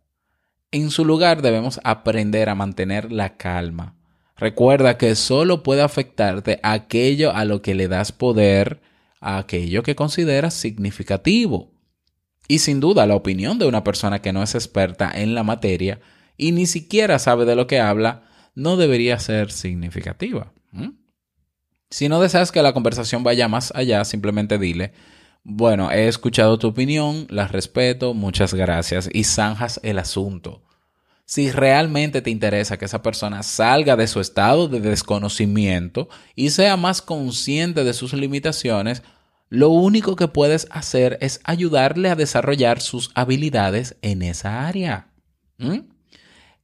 En 0.72 0.90
su 0.90 1.04
lugar 1.04 1.42
debemos 1.42 1.80
aprender 1.84 2.48
a 2.48 2.54
mantener 2.54 3.12
la 3.12 3.36
calma. 3.36 3.94
Recuerda 4.36 4.96
que 4.96 5.14
solo 5.14 5.62
puede 5.62 5.82
afectarte 5.82 6.58
aquello 6.62 7.32
a 7.32 7.44
lo 7.44 7.60
que 7.60 7.74
le 7.74 7.88
das 7.88 8.10
poder, 8.10 8.80
a 9.20 9.36
aquello 9.36 9.82
que 9.82 9.94
consideras 9.94 10.54
significativo. 10.54 11.70
Y 12.48 12.58
sin 12.58 12.80
duda 12.80 13.06
la 13.06 13.14
opinión 13.14 13.58
de 13.58 13.66
una 13.66 13.84
persona 13.84 14.20
que 14.22 14.32
no 14.32 14.42
es 14.42 14.54
experta 14.54 15.12
en 15.14 15.34
la 15.34 15.44
materia 15.44 16.00
y 16.38 16.52
ni 16.52 16.66
siquiera 16.66 17.18
sabe 17.18 17.44
de 17.44 17.54
lo 17.54 17.66
que 17.66 17.78
habla 17.78 18.24
no 18.54 18.76
debería 18.76 19.18
ser 19.18 19.52
significativa. 19.52 20.52
Si 21.90 22.08
no 22.08 22.20
deseas 22.20 22.50
que 22.50 22.62
la 22.62 22.72
conversación 22.72 23.22
vaya 23.22 23.48
más 23.48 23.72
allá, 23.76 24.04
simplemente 24.06 24.58
dile, 24.58 24.94
bueno, 25.44 25.90
he 25.90 26.06
escuchado 26.06 26.58
tu 26.58 26.68
opinión, 26.68 27.26
la 27.28 27.48
respeto, 27.48 28.14
muchas 28.14 28.54
gracias 28.54 29.08
y 29.12 29.24
zanjas 29.24 29.80
el 29.82 29.98
asunto. 29.98 30.62
Si 31.24 31.50
realmente 31.50 32.22
te 32.22 32.30
interesa 32.30 32.76
que 32.76 32.84
esa 32.84 33.02
persona 33.02 33.42
salga 33.42 33.96
de 33.96 34.06
su 34.06 34.20
estado 34.20 34.68
de 34.68 34.80
desconocimiento 34.80 36.08
y 36.36 36.50
sea 36.50 36.76
más 36.76 37.02
consciente 37.02 37.84
de 37.84 37.94
sus 37.94 38.12
limitaciones, 38.12 39.02
lo 39.48 39.70
único 39.70 40.14
que 40.16 40.28
puedes 40.28 40.68
hacer 40.70 41.18
es 41.20 41.40
ayudarle 41.44 42.10
a 42.10 42.16
desarrollar 42.16 42.80
sus 42.80 43.10
habilidades 43.14 43.96
en 44.02 44.22
esa 44.22 44.66
área. 44.66 45.08
¿Mm? 45.58 45.80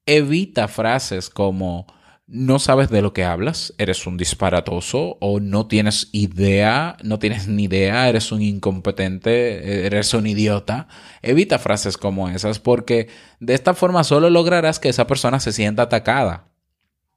Evita 0.06 0.68
frases 0.68 1.30
como 1.30 1.86
no 2.30 2.58
sabes 2.58 2.90
de 2.90 3.00
lo 3.00 3.14
que 3.14 3.24
hablas, 3.24 3.72
eres 3.78 4.06
un 4.06 4.18
disparatoso 4.18 5.16
o 5.20 5.40
no 5.40 5.66
tienes 5.66 6.10
idea, 6.12 6.98
no 7.02 7.18
tienes 7.18 7.48
ni 7.48 7.64
idea, 7.64 8.06
eres 8.06 8.30
un 8.32 8.42
incompetente, 8.42 9.86
eres 9.86 10.12
un 10.12 10.26
idiota. 10.26 10.88
Evita 11.22 11.58
frases 11.58 11.96
como 11.96 12.28
esas 12.28 12.58
porque 12.58 13.08
de 13.40 13.54
esta 13.54 13.72
forma 13.72 14.04
solo 14.04 14.28
lograrás 14.28 14.78
que 14.78 14.90
esa 14.90 15.06
persona 15.06 15.40
se 15.40 15.52
sienta 15.52 15.84
atacada, 15.84 16.52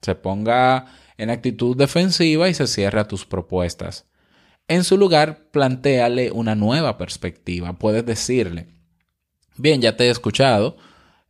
se 0.01 0.15
ponga 0.15 0.85
en 1.17 1.29
actitud 1.29 1.75
defensiva 1.75 2.47
y 2.47 2.53
se 2.53 2.65
cierre 2.65 3.01
a 3.01 3.07
tus 3.09 3.25
propuestas. 3.25 4.07
En 4.69 4.85
su 4.85 4.97
lugar, 4.97 5.49
plantéale 5.51 6.31
una 6.31 6.55
nueva 6.55 6.97
perspectiva. 6.97 7.77
Puedes 7.77 8.05
decirle, 8.05 8.67
bien, 9.57 9.81
ya 9.81 9.97
te 9.97 10.05
he 10.05 10.09
escuchado, 10.09 10.77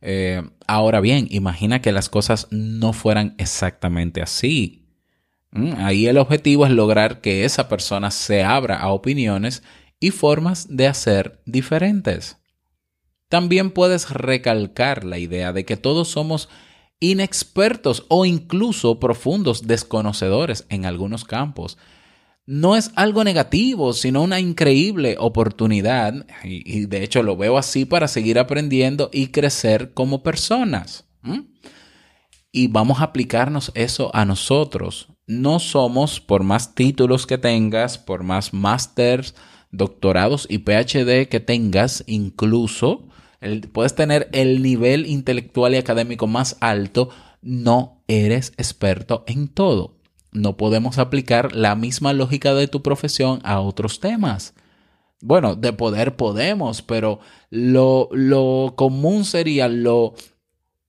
eh, 0.02 0.42
ahora 0.66 1.00
bien, 1.00 1.28
imagina 1.30 1.80
que 1.80 1.92
las 1.92 2.08
cosas 2.08 2.48
no 2.50 2.92
fueran 2.92 3.34
exactamente 3.38 4.20
así. 4.20 4.84
Mm, 5.52 5.74
ahí 5.78 6.06
el 6.06 6.18
objetivo 6.18 6.66
es 6.66 6.72
lograr 6.72 7.20
que 7.20 7.44
esa 7.44 7.68
persona 7.68 8.10
se 8.10 8.42
abra 8.42 8.78
a 8.78 8.88
opiniones 8.92 9.62
y 10.00 10.10
formas 10.10 10.66
de 10.68 10.88
hacer 10.88 11.40
diferentes. 11.46 12.38
También 13.28 13.70
puedes 13.70 14.10
recalcar 14.10 15.04
la 15.04 15.18
idea 15.18 15.52
de 15.52 15.64
que 15.64 15.76
todos 15.76 16.08
somos 16.08 16.48
inexpertos 17.00 18.04
o 18.08 18.24
incluso 18.24 18.98
profundos 19.00 19.66
desconocedores 19.66 20.66
en 20.68 20.84
algunos 20.84 21.24
campos 21.24 21.78
no 22.46 22.76
es 22.76 22.90
algo 22.96 23.22
negativo, 23.24 23.92
sino 23.92 24.22
una 24.22 24.40
increíble 24.40 25.16
oportunidad, 25.18 26.26
y, 26.42 26.86
de 26.86 27.04
hecho 27.04 27.22
lo 27.22 27.36
veo 27.36 27.56
así 27.56 27.84
para 27.84 28.08
seguir 28.08 28.38
aprendiendo 28.38 29.10
y 29.12 29.28
crecer 29.28 29.92
como 29.92 30.22
personas. 30.22 31.06
Y 32.50 32.66
vamos 32.66 33.00
a 33.00 33.04
aplicarnos 33.04 33.70
eso 33.74 34.10
a 34.14 34.24
nosotros. 34.24 35.08
No 35.26 35.60
somos, 35.60 36.20
por 36.20 36.42
más 36.42 36.74
títulos 36.74 37.26
que 37.26 37.38
tengas, 37.38 37.96
por 37.96 38.24
más 38.24 38.52
másters, 38.52 39.34
doctorados 39.70 40.46
y 40.50 40.58
PhD 40.58 41.28
que 41.28 41.40
tengas, 41.40 42.04
incluso 42.06 43.08
puedes 43.72 43.94
tener 43.94 44.28
el 44.32 44.62
nivel 44.62 45.06
intelectual 45.06 45.74
y 45.74 45.78
académico 45.78 46.26
más 46.26 46.56
alto, 46.60 47.08
no 47.40 48.02
eres 48.06 48.52
experto 48.56 49.24
en 49.26 49.48
todo 49.48 50.01
no 50.32 50.56
podemos 50.56 50.98
aplicar 50.98 51.54
la 51.54 51.76
misma 51.76 52.12
lógica 52.12 52.54
de 52.54 52.68
tu 52.68 52.82
profesión 52.82 53.40
a 53.44 53.60
otros 53.60 54.00
temas. 54.00 54.54
Bueno, 55.20 55.54
de 55.54 55.72
poder 55.72 56.16
podemos, 56.16 56.82
pero 56.82 57.20
lo, 57.50 58.08
lo 58.12 58.74
común 58.76 59.24
sería, 59.24 59.68
lo, 59.68 60.14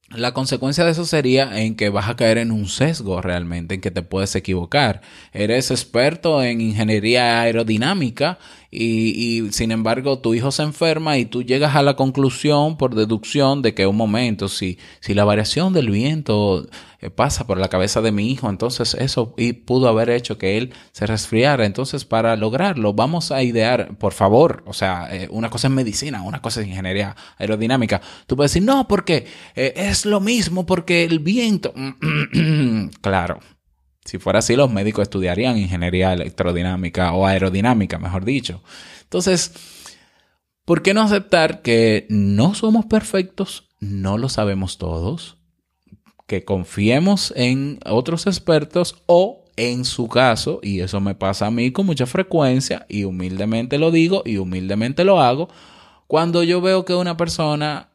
la 0.09 0.33
consecuencia 0.33 0.85
de 0.85 0.91
eso 0.91 1.05
sería 1.05 1.59
en 1.61 1.75
que 1.75 1.89
vas 1.89 2.09
a 2.09 2.15
caer 2.15 2.37
en 2.37 2.51
un 2.51 2.67
sesgo 2.67 3.21
realmente, 3.21 3.75
en 3.75 3.81
que 3.81 3.91
te 3.91 4.01
puedes 4.01 4.35
equivocar. 4.35 5.01
Eres 5.33 5.71
experto 5.71 6.43
en 6.43 6.61
ingeniería 6.61 7.41
aerodinámica 7.41 8.39
y, 8.73 9.43
y, 9.45 9.51
sin 9.51 9.71
embargo 9.71 10.19
tu 10.19 10.33
hijo 10.33 10.51
se 10.51 10.63
enferma 10.63 11.17
y 11.17 11.25
tú 11.25 11.43
llegas 11.43 11.75
a 11.75 11.83
la 11.83 11.95
conclusión 11.95 12.77
por 12.77 12.95
deducción 12.95 13.61
de 13.61 13.73
que 13.73 13.87
un 13.87 13.95
momento, 13.95 14.49
si, 14.49 14.77
si 14.99 15.13
la 15.13 15.25
variación 15.25 15.73
del 15.73 15.89
viento 15.89 16.67
eh, 16.99 17.09
pasa 17.09 17.45
por 17.45 17.57
la 17.57 17.67
cabeza 17.67 18.01
de 18.01 18.11
mi 18.11 18.31
hijo, 18.31 18.49
entonces 18.49 18.93
eso 18.95 19.33
y 19.37 19.53
pudo 19.53 19.87
haber 19.89 20.09
hecho 20.09 20.37
que 20.37 20.57
él 20.57 20.73
se 20.91 21.05
resfriara. 21.05 21.65
Entonces 21.65 22.05
para 22.05 22.35
lograrlo 22.35 22.93
vamos 22.93 23.31
a 23.31 23.43
idear, 23.43 23.97
por 23.97 24.13
favor, 24.13 24.63
o 24.65 24.73
sea, 24.73 25.07
eh, 25.11 25.27
una 25.29 25.49
cosa 25.49 25.67
es 25.67 25.73
medicina, 25.73 26.21
una 26.21 26.41
cosa 26.41 26.61
es 26.61 26.67
ingeniería 26.67 27.15
aerodinámica. 27.37 28.01
Tú 28.25 28.35
puedes 28.35 28.51
decir, 28.51 28.63
no, 28.63 28.87
porque 28.87 29.25
eh, 29.55 29.73
es 29.75 30.05
lo 30.05 30.19
mismo, 30.19 30.65
porque 30.65 31.03
el 31.03 31.19
viento... 31.19 31.73
claro, 33.01 33.39
si 34.05 34.17
fuera 34.19 34.39
así, 34.39 34.55
los 34.55 34.71
médicos 34.71 35.03
estudiarían 35.03 35.57
ingeniería 35.57 36.13
electrodinámica 36.13 37.13
o 37.13 37.25
aerodinámica, 37.25 37.99
mejor 37.99 38.25
dicho. 38.25 38.61
Entonces, 39.03 39.53
¿por 40.65 40.81
qué 40.81 40.93
no 40.93 41.01
aceptar 41.01 41.61
que 41.61 42.05
no 42.09 42.53
somos 42.53 42.85
perfectos? 42.85 43.69
No 43.79 44.17
lo 44.17 44.29
sabemos 44.29 44.77
todos. 44.77 45.37
Que 46.27 46.43
confiemos 46.45 47.33
en 47.35 47.79
otros 47.85 48.27
expertos 48.27 49.03
o 49.05 49.45
en 49.55 49.85
su 49.85 50.07
caso, 50.07 50.59
y 50.63 50.79
eso 50.79 50.99
me 50.99 51.15
pasa 51.15 51.47
a 51.47 51.51
mí 51.51 51.71
con 51.71 51.85
mucha 51.85 52.05
frecuencia, 52.05 52.85
y 52.89 53.03
humildemente 53.03 53.77
lo 53.77 53.91
digo 53.91 54.23
y 54.25 54.37
humildemente 54.37 55.03
lo 55.03 55.21
hago, 55.21 55.47
cuando 56.07 56.43
yo 56.43 56.59
veo 56.59 56.85
que 56.85 56.95
una 56.95 57.17
persona 57.17 57.89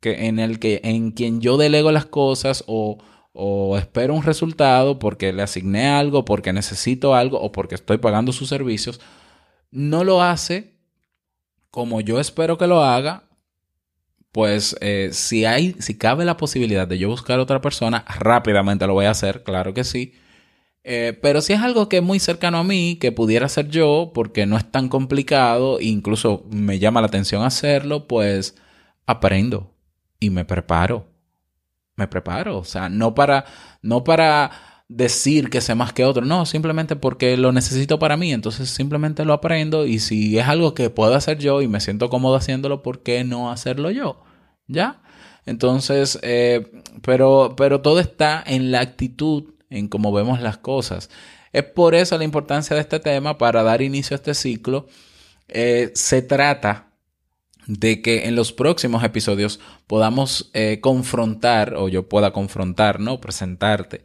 que 0.00 0.26
en 0.26 0.38
el 0.38 0.58
que 0.58 0.80
en 0.84 1.12
quien 1.12 1.40
yo 1.40 1.56
delego 1.56 1.92
las 1.92 2.06
cosas 2.06 2.62
o 2.66 2.98
o 3.40 3.78
espero 3.78 4.14
un 4.14 4.24
resultado 4.24 4.98
porque 4.98 5.32
le 5.32 5.44
asigné 5.44 5.86
algo, 5.86 6.24
porque 6.24 6.52
necesito 6.52 7.14
algo 7.14 7.40
o 7.40 7.52
porque 7.52 7.76
estoy 7.76 7.98
pagando 7.98 8.32
sus 8.32 8.48
servicios, 8.48 9.00
no 9.70 10.02
lo 10.02 10.22
hace 10.22 10.74
como 11.70 12.00
yo 12.00 12.18
espero 12.18 12.58
que 12.58 12.66
lo 12.66 12.82
haga, 12.82 13.28
pues 14.32 14.76
eh, 14.80 15.10
si 15.12 15.44
hay, 15.44 15.76
si 15.78 15.96
cabe 15.96 16.24
la 16.24 16.36
posibilidad 16.36 16.88
de 16.88 16.98
yo 16.98 17.08
buscar 17.08 17.38
a 17.38 17.42
otra 17.42 17.60
persona, 17.60 18.04
rápidamente 18.18 18.88
lo 18.88 18.94
voy 18.94 19.04
a 19.04 19.12
hacer, 19.12 19.44
claro 19.44 19.72
que 19.72 19.84
sí. 19.84 20.14
Eh, 20.82 21.16
pero 21.22 21.40
si 21.40 21.52
es 21.52 21.60
algo 21.60 21.88
que 21.88 21.98
es 21.98 22.02
muy 22.02 22.18
cercano 22.18 22.58
a 22.58 22.64
mí, 22.64 22.96
que 23.00 23.12
pudiera 23.12 23.48
ser 23.48 23.68
yo, 23.68 24.10
porque 24.14 24.46
no 24.46 24.56
es 24.56 24.68
tan 24.68 24.88
complicado, 24.88 25.80
incluso 25.80 26.44
me 26.50 26.80
llama 26.80 27.00
la 27.00 27.06
atención 27.06 27.44
hacerlo, 27.44 28.08
pues 28.08 28.56
aprendo 29.06 29.76
y 30.18 30.30
me 30.30 30.44
preparo 30.44 31.17
me 31.98 32.08
preparo. 32.08 32.58
O 32.58 32.64
sea, 32.64 32.88
no 32.88 33.14
para, 33.14 33.44
no 33.82 34.04
para 34.04 34.50
decir 34.88 35.50
que 35.50 35.60
sé 35.60 35.74
más 35.74 35.92
que 35.92 36.04
otro, 36.04 36.24
no, 36.24 36.46
simplemente 36.46 36.96
porque 36.96 37.36
lo 37.36 37.52
necesito 37.52 37.98
para 37.98 38.16
mí, 38.16 38.32
entonces 38.32 38.70
simplemente 38.70 39.26
lo 39.26 39.34
aprendo 39.34 39.84
y 39.84 39.98
si 39.98 40.38
es 40.38 40.48
algo 40.48 40.72
que 40.72 40.88
puedo 40.88 41.14
hacer 41.14 41.36
yo 41.38 41.60
y 41.60 41.68
me 41.68 41.80
siento 41.80 42.08
cómodo 42.08 42.36
haciéndolo, 42.36 42.82
¿por 42.82 43.02
qué 43.02 43.22
no 43.22 43.50
hacerlo 43.50 43.90
yo? 43.90 44.22
¿Ya? 44.66 45.02
Entonces, 45.44 46.18
eh, 46.22 46.70
pero, 47.02 47.54
pero 47.56 47.82
todo 47.82 48.00
está 48.00 48.42
en 48.46 48.70
la 48.70 48.80
actitud, 48.80 49.54
en 49.68 49.88
cómo 49.88 50.12
vemos 50.12 50.40
las 50.40 50.56
cosas. 50.56 51.10
Es 51.52 51.64
por 51.64 51.94
eso 51.94 52.16
la 52.16 52.24
importancia 52.24 52.74
de 52.74 52.82
este 52.82 53.00
tema 53.00 53.36
para 53.36 53.62
dar 53.62 53.82
inicio 53.82 54.14
a 54.14 54.18
este 54.18 54.34
ciclo. 54.34 54.86
Eh, 55.48 55.90
se 55.94 56.22
trata 56.22 56.87
de 57.68 58.02
que 58.02 58.26
en 58.26 58.34
los 58.34 58.52
próximos 58.52 59.04
episodios 59.04 59.60
podamos 59.86 60.50
eh, 60.54 60.80
confrontar, 60.80 61.74
o 61.76 61.88
yo 61.88 62.08
pueda 62.08 62.32
confrontar, 62.32 62.98
¿no? 62.98 63.20
Presentarte 63.20 64.02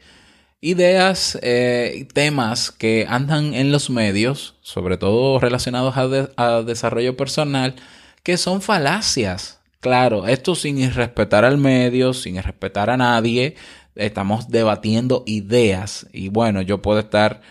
ideas, 0.64 1.38
eh, 1.42 2.08
temas 2.14 2.72
que 2.72 3.06
andan 3.10 3.54
en 3.54 3.74
los 3.74 3.90
medios, 3.90 4.56
sobre 4.62 4.98
todo 4.98 5.38
relacionados 5.40 5.96
a, 6.38 6.62
desarrollo 6.62 7.18
personal, 7.18 7.76
que 8.24 8.38
son 8.38 8.62
falacias. 8.62 9.60
Claro, 9.82 10.26
esto 10.26 10.56
sin 10.56 10.78
irrespetar 10.78 11.44
al 11.44 11.58
medio, 11.58 12.14
sin 12.14 12.38
irrespetar 12.38 12.90
a 12.90 12.96
nadie, 12.96 13.56
estamos 13.96 14.48
debatiendo 14.48 15.24
ideas 15.28 16.08
y 16.14 16.30
bueno, 16.30 16.62
yo 16.62 16.82
puedo 16.82 17.00
estar 17.00 17.42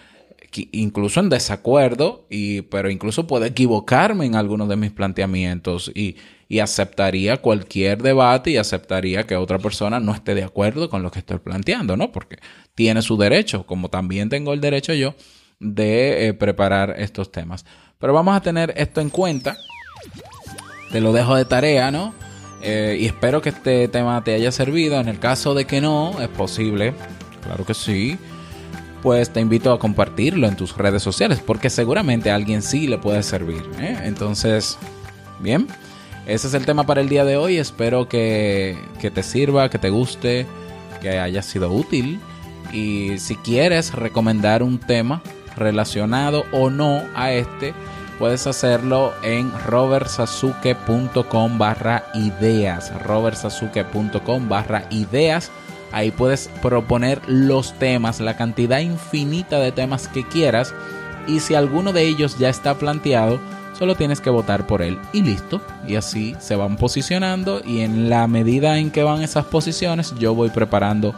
incluso 0.72 1.20
en 1.20 1.28
desacuerdo, 1.28 2.26
y, 2.30 2.62
pero 2.62 2.90
incluso 2.90 3.26
puedo 3.26 3.44
equivocarme 3.44 4.26
en 4.26 4.34
algunos 4.34 4.68
de 4.68 4.76
mis 4.76 4.90
planteamientos 4.90 5.90
y, 5.94 6.16
y 6.48 6.58
aceptaría 6.60 7.38
cualquier 7.38 8.02
debate 8.02 8.50
y 8.50 8.56
aceptaría 8.56 9.24
que 9.24 9.36
otra 9.36 9.58
persona 9.58 10.00
no 10.00 10.12
esté 10.14 10.34
de 10.34 10.44
acuerdo 10.44 10.90
con 10.90 11.02
lo 11.02 11.10
que 11.10 11.20
estoy 11.20 11.38
planteando, 11.38 11.96
¿no? 11.96 12.12
Porque 12.12 12.38
tiene 12.74 13.02
su 13.02 13.16
derecho, 13.16 13.64
como 13.66 13.88
también 13.88 14.28
tengo 14.28 14.52
el 14.52 14.60
derecho 14.60 14.92
yo 14.94 15.14
de 15.60 16.28
eh, 16.28 16.34
preparar 16.34 16.94
estos 16.98 17.32
temas. 17.32 17.64
Pero 17.98 18.12
vamos 18.12 18.36
a 18.36 18.40
tener 18.40 18.74
esto 18.76 19.00
en 19.00 19.10
cuenta 19.10 19.56
te 20.92 21.00
lo 21.00 21.12
dejo 21.12 21.34
de 21.34 21.46
tarea, 21.46 21.90
¿no? 21.90 22.12
Eh, 22.60 22.98
y 23.00 23.06
espero 23.06 23.40
que 23.40 23.48
este 23.48 23.88
tema 23.88 24.22
te 24.22 24.34
haya 24.34 24.52
servido. 24.52 25.00
En 25.00 25.08
el 25.08 25.18
caso 25.18 25.54
de 25.54 25.64
que 25.64 25.80
no, 25.80 26.20
es 26.20 26.28
posible, 26.28 26.92
claro 27.42 27.64
que 27.64 27.72
sí. 27.74 28.18
Pues 29.02 29.30
te 29.30 29.40
invito 29.40 29.72
a 29.72 29.78
compartirlo 29.78 30.46
en 30.46 30.56
tus 30.56 30.76
redes 30.76 31.02
sociales, 31.02 31.42
porque 31.44 31.70
seguramente 31.70 32.30
a 32.30 32.36
alguien 32.36 32.62
sí 32.62 32.86
le 32.86 32.98
puede 32.98 33.22
servir. 33.22 33.68
¿eh? 33.80 33.98
Entonces, 34.04 34.78
bien, 35.40 35.66
ese 36.26 36.46
es 36.46 36.54
el 36.54 36.64
tema 36.64 36.84
para 36.86 37.00
el 37.00 37.08
día 37.08 37.24
de 37.24 37.36
hoy. 37.36 37.58
Espero 37.58 38.08
que, 38.08 38.78
que 39.00 39.10
te 39.10 39.24
sirva, 39.24 39.68
que 39.70 39.78
te 39.78 39.90
guste, 39.90 40.46
que 41.00 41.18
haya 41.18 41.42
sido 41.42 41.72
útil. 41.72 42.20
Y 42.72 43.18
si 43.18 43.34
quieres 43.36 43.92
recomendar 43.92 44.62
un 44.62 44.78
tema 44.78 45.20
relacionado 45.56 46.44
o 46.52 46.70
no 46.70 47.02
a 47.14 47.32
este, 47.32 47.74
puedes 48.18 48.46
hacerlo 48.46 49.12
en 49.22 49.52
robertsasuke.com 49.66 51.58
barra 51.58 52.04
ideas. 52.14 52.92
robertsasuke.com 53.02 54.48
barra 54.48 54.84
ideas. 54.90 55.50
Ahí 55.92 56.10
puedes 56.10 56.48
proponer 56.60 57.20
los 57.26 57.72
temas, 57.78 58.20
la 58.20 58.36
cantidad 58.36 58.80
infinita 58.80 59.58
de 59.58 59.72
temas 59.72 60.08
que 60.08 60.26
quieras. 60.26 60.74
Y 61.26 61.40
si 61.40 61.54
alguno 61.54 61.92
de 61.92 62.02
ellos 62.02 62.38
ya 62.38 62.48
está 62.48 62.74
planteado, 62.74 63.38
solo 63.78 63.94
tienes 63.94 64.20
que 64.20 64.30
votar 64.30 64.66
por 64.66 64.82
él 64.82 64.98
y 65.12 65.22
listo. 65.22 65.60
Y 65.86 65.96
así 65.96 66.34
se 66.40 66.56
van 66.56 66.76
posicionando 66.76 67.62
y 67.64 67.80
en 67.80 68.08
la 68.08 68.26
medida 68.26 68.78
en 68.78 68.90
que 68.90 69.02
van 69.02 69.22
esas 69.22 69.44
posiciones 69.44 70.14
yo 70.18 70.34
voy 70.34 70.50
preparando 70.50 71.14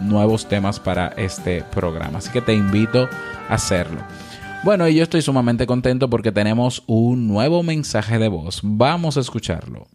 nuevos 0.00 0.46
temas 0.46 0.80
para 0.80 1.08
este 1.08 1.62
programa. 1.70 2.18
Así 2.18 2.30
que 2.30 2.40
te 2.40 2.54
invito 2.54 3.08
a 3.48 3.54
hacerlo. 3.54 4.00
Bueno, 4.64 4.86
y 4.86 4.94
yo 4.94 5.02
estoy 5.02 5.22
sumamente 5.22 5.66
contento 5.66 6.08
porque 6.08 6.30
tenemos 6.30 6.84
un 6.86 7.26
nuevo 7.26 7.64
mensaje 7.64 8.18
de 8.18 8.28
voz. 8.28 8.60
Vamos 8.62 9.16
a 9.16 9.20
escucharlo. 9.20 9.88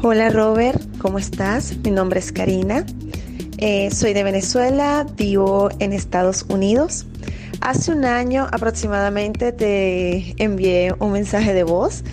Hola 0.00 0.30
Robert, 0.30 0.80
¿cómo 0.98 1.18
estás? 1.18 1.76
Mi 1.84 1.90
nombre 1.90 2.18
es 2.18 2.32
Karina. 2.32 2.84
Eh, 3.58 3.90
soy 3.90 4.12
de 4.12 4.24
Venezuela, 4.24 5.06
vivo 5.16 5.68
en 5.78 5.92
Estados 5.92 6.44
Unidos. 6.48 7.06
Hace 7.60 7.92
un 7.92 8.04
año 8.04 8.46
aproximadamente 8.52 9.52
te 9.52 10.34
envié 10.42 10.94
un 10.98 11.12
mensaje 11.12 11.54
de 11.54 11.62
voz 11.62 12.04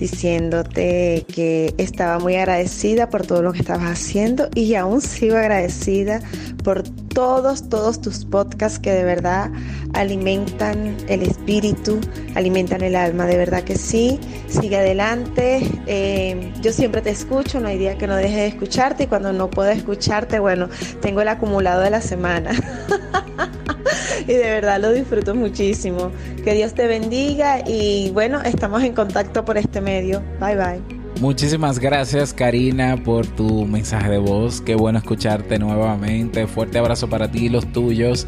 diciéndote 0.00 1.26
que 1.32 1.74
estaba 1.76 2.18
muy 2.18 2.34
agradecida 2.34 3.10
por 3.10 3.26
todo 3.26 3.42
lo 3.42 3.52
que 3.52 3.58
estabas 3.58 3.90
haciendo 3.90 4.48
y 4.54 4.74
aún 4.74 5.02
sigo 5.02 5.36
agradecida 5.36 6.20
por 6.64 6.82
todos, 6.82 7.68
todos 7.68 8.00
tus 8.00 8.24
podcasts 8.24 8.78
que 8.78 8.92
de 8.92 9.04
verdad 9.04 9.50
alimentan 9.92 10.96
el 11.08 11.22
espíritu, 11.22 12.00
alimentan 12.34 12.80
el 12.82 12.96
alma, 12.96 13.26
de 13.26 13.36
verdad 13.36 13.62
que 13.62 13.76
sí. 13.76 14.18
Sigue 14.48 14.78
adelante. 14.78 15.60
Eh, 15.86 16.50
yo 16.62 16.72
siempre 16.72 17.02
te 17.02 17.10
escucho, 17.10 17.60
no 17.60 17.68
hay 17.68 17.76
día 17.76 17.98
que 17.98 18.06
no 18.06 18.16
deje 18.16 18.36
de 18.36 18.46
escucharte 18.46 19.04
y 19.04 19.06
cuando 19.06 19.34
no 19.34 19.50
puedo 19.50 19.70
escucharte, 19.70 20.38
bueno, 20.38 20.70
tengo 21.02 21.20
el 21.20 21.28
acumulado 21.28 21.82
de 21.82 21.90
la 21.90 22.00
semana. 22.00 22.52
y 24.26 24.32
de 24.32 24.50
verdad 24.50 24.80
lo 24.80 24.92
disfruto 24.92 25.34
muchísimo. 25.34 26.10
Que 26.44 26.54
Dios 26.54 26.74
te 26.74 26.86
bendiga 26.86 27.62
y 27.66 28.10
bueno, 28.12 28.40
estamos 28.42 28.82
en 28.82 28.94
contacto 28.94 29.44
por 29.44 29.58
este 29.58 29.80
medio. 29.80 30.22
Bye 30.40 30.56
bye. 30.56 31.00
Muchísimas 31.20 31.78
gracias 31.78 32.32
Karina 32.32 32.96
por 32.96 33.26
tu 33.26 33.66
mensaje 33.66 34.10
de 34.10 34.18
voz. 34.18 34.62
Qué 34.62 34.74
bueno 34.74 34.98
escucharte 34.98 35.58
nuevamente. 35.58 36.46
Fuerte 36.46 36.78
abrazo 36.78 37.08
para 37.08 37.30
ti 37.30 37.46
y 37.46 37.48
los 37.50 37.70
tuyos. 37.72 38.26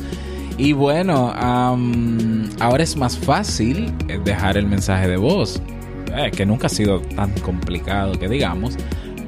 Y 0.59 0.75
bueno, 0.75 1.33
ahora 1.35 2.83
es 2.83 2.97
más 2.97 3.17
fácil 3.17 3.93
dejar 4.25 4.59
el 4.59 4.67
mensaje 4.67 5.09
de 5.09 5.17
voz, 5.17 5.63
eh, 6.15 6.31
que 6.31 6.45
nunca 6.45 6.67
ha 6.67 6.71
sido 6.71 7.01
tan 7.01 7.31
complicado 7.41 8.19
que 8.19 8.29
digamos. 8.29 8.77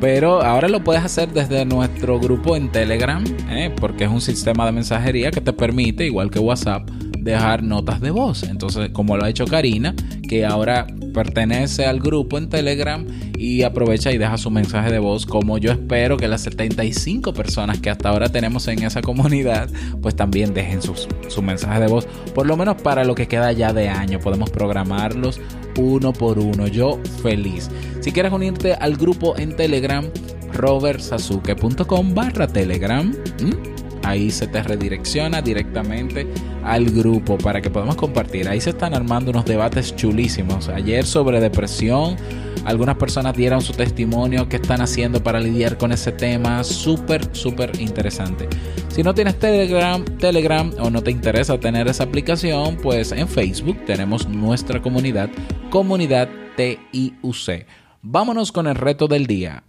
Pero 0.05 0.43
ahora 0.43 0.69
lo 0.69 0.85
puedes 0.85 1.03
hacer 1.03 1.33
desde 1.33 1.65
nuestro 1.65 2.21
grupo 2.21 2.57
en 2.57 2.71
Telegram, 2.71 3.25
eh, 3.49 3.75
porque 3.75 4.05
es 4.05 4.11
un 4.11 4.21
sistema 4.21 4.67
de 4.67 4.73
mensajería 4.73 5.31
que 5.31 5.41
te 5.41 5.55
permite, 5.55 6.05
igual 6.05 6.31
que 6.31 6.39
WhatsApp, 6.39 6.87
dejar 7.21 7.63
notas 7.63 8.03
de 8.03 8.11
voz. 8.11 8.43
Entonces, 8.43 8.91
como 8.91 9.17
lo 9.17 9.25
ha 9.25 9.31
hecho 9.31 9.47
Karina, 9.47 9.95
que 10.29 10.45
ahora 10.45 10.87
pertenece 11.15 11.87
al 11.87 12.01
grupo 12.01 12.37
en 12.37 12.51
Telegram 12.51 13.07
y 13.45 13.63
aprovecha 13.63 14.11
y 14.11 14.17
deja 14.17 14.39
su 14.39 14.51
mensaje 14.51 14.91
de 14.91 14.99
voz, 14.99 15.27
como 15.27 15.59
yo 15.59 15.71
espero 15.71 16.17
que 16.17 16.29
las 16.29 16.41
75 16.43 17.35
personas 17.35 17.79
que 17.79 17.91
hasta 17.91 18.09
ahora 18.09 18.31
tenemos 18.31 18.67
en 18.69 18.83
esa 18.83 19.03
comunidad, 19.03 19.69
pues 20.01 20.17
también 20.17 20.55
dejen 20.55 20.81
sus, 20.81 21.07
su 21.29 21.43
mensaje 21.43 21.81
de 21.81 21.89
voz, 21.89 22.07
por 22.35 22.47
lo 22.47 22.57
menos 22.57 22.81
para 22.81 23.05
lo 23.05 23.15
que 23.15 23.29
queda 23.29 23.53
ya 23.53 23.75
de 23.75 23.91
año. 23.91 24.19
Podemos 24.19 24.49
programarlos 24.49 25.41
uno 25.79 26.13
por 26.13 26.39
uno. 26.39 26.67
Yo 26.69 26.99
feliz. 27.23 27.71
Si 28.01 28.13
quieres 28.13 28.33
unirte 28.33 28.75
al 28.75 28.97
grupo 28.97 29.37
en 29.37 29.55
Telegram, 29.57 30.09
robertsasuke.com 30.55 32.15
barra 32.15 32.47
Telegram. 32.47 33.13
Ahí 34.05 34.31
se 34.31 34.47
te 34.47 34.63
redirecciona 34.63 35.43
directamente 35.43 36.27
al 36.63 36.87
grupo 36.87 37.39
para 37.39 37.61
que 37.61 37.71
podamos 37.71 37.97
compartir. 37.97 38.49
Ahí 38.49 38.61
se 38.61 38.71
están 38.71 38.95
armando 38.95 39.31
unos 39.31 39.45
debates 39.45 39.97
chulísimos. 39.97 40.69
Ayer 40.69 41.05
sobre 41.05 41.41
depresión, 41.41 42.17
algunas 42.65 42.97
personas 42.97 43.35
dieron 43.37 43.61
su 43.61 43.73
testimonio, 43.73 44.49
qué 44.49 44.57
están 44.57 44.81
haciendo 44.81 45.23
para 45.23 45.41
lidiar 45.41 45.79
con 45.79 45.93
ese 45.93 46.13
tema. 46.13 46.65
Súper, 46.65 47.35
súper 47.35 47.81
interesante. 47.81 48.49
Si 48.89 49.03
no 49.03 49.15
tienes 49.15 49.39
Telegram, 49.39 50.05
Telegram 50.05 50.73
o 50.79 50.91
no 50.91 51.03
te 51.03 51.11
interesa 51.11 51.59
tener 51.59 51.89
esa 51.89 52.05
aplicación, 52.05 52.77
pues 52.77 53.11
en 53.13 53.27
Facebook 53.27 53.85
tenemos 53.87 54.29
nuestra 54.29 54.81
comunidad, 54.81 55.31
comunidad 55.71 56.29
TIUC. 56.57 57.67
Vámonos 58.03 58.53
con 58.53 58.67
el 58.67 58.75
reto 58.75 59.09
del 59.09 59.27
día. 59.27 59.65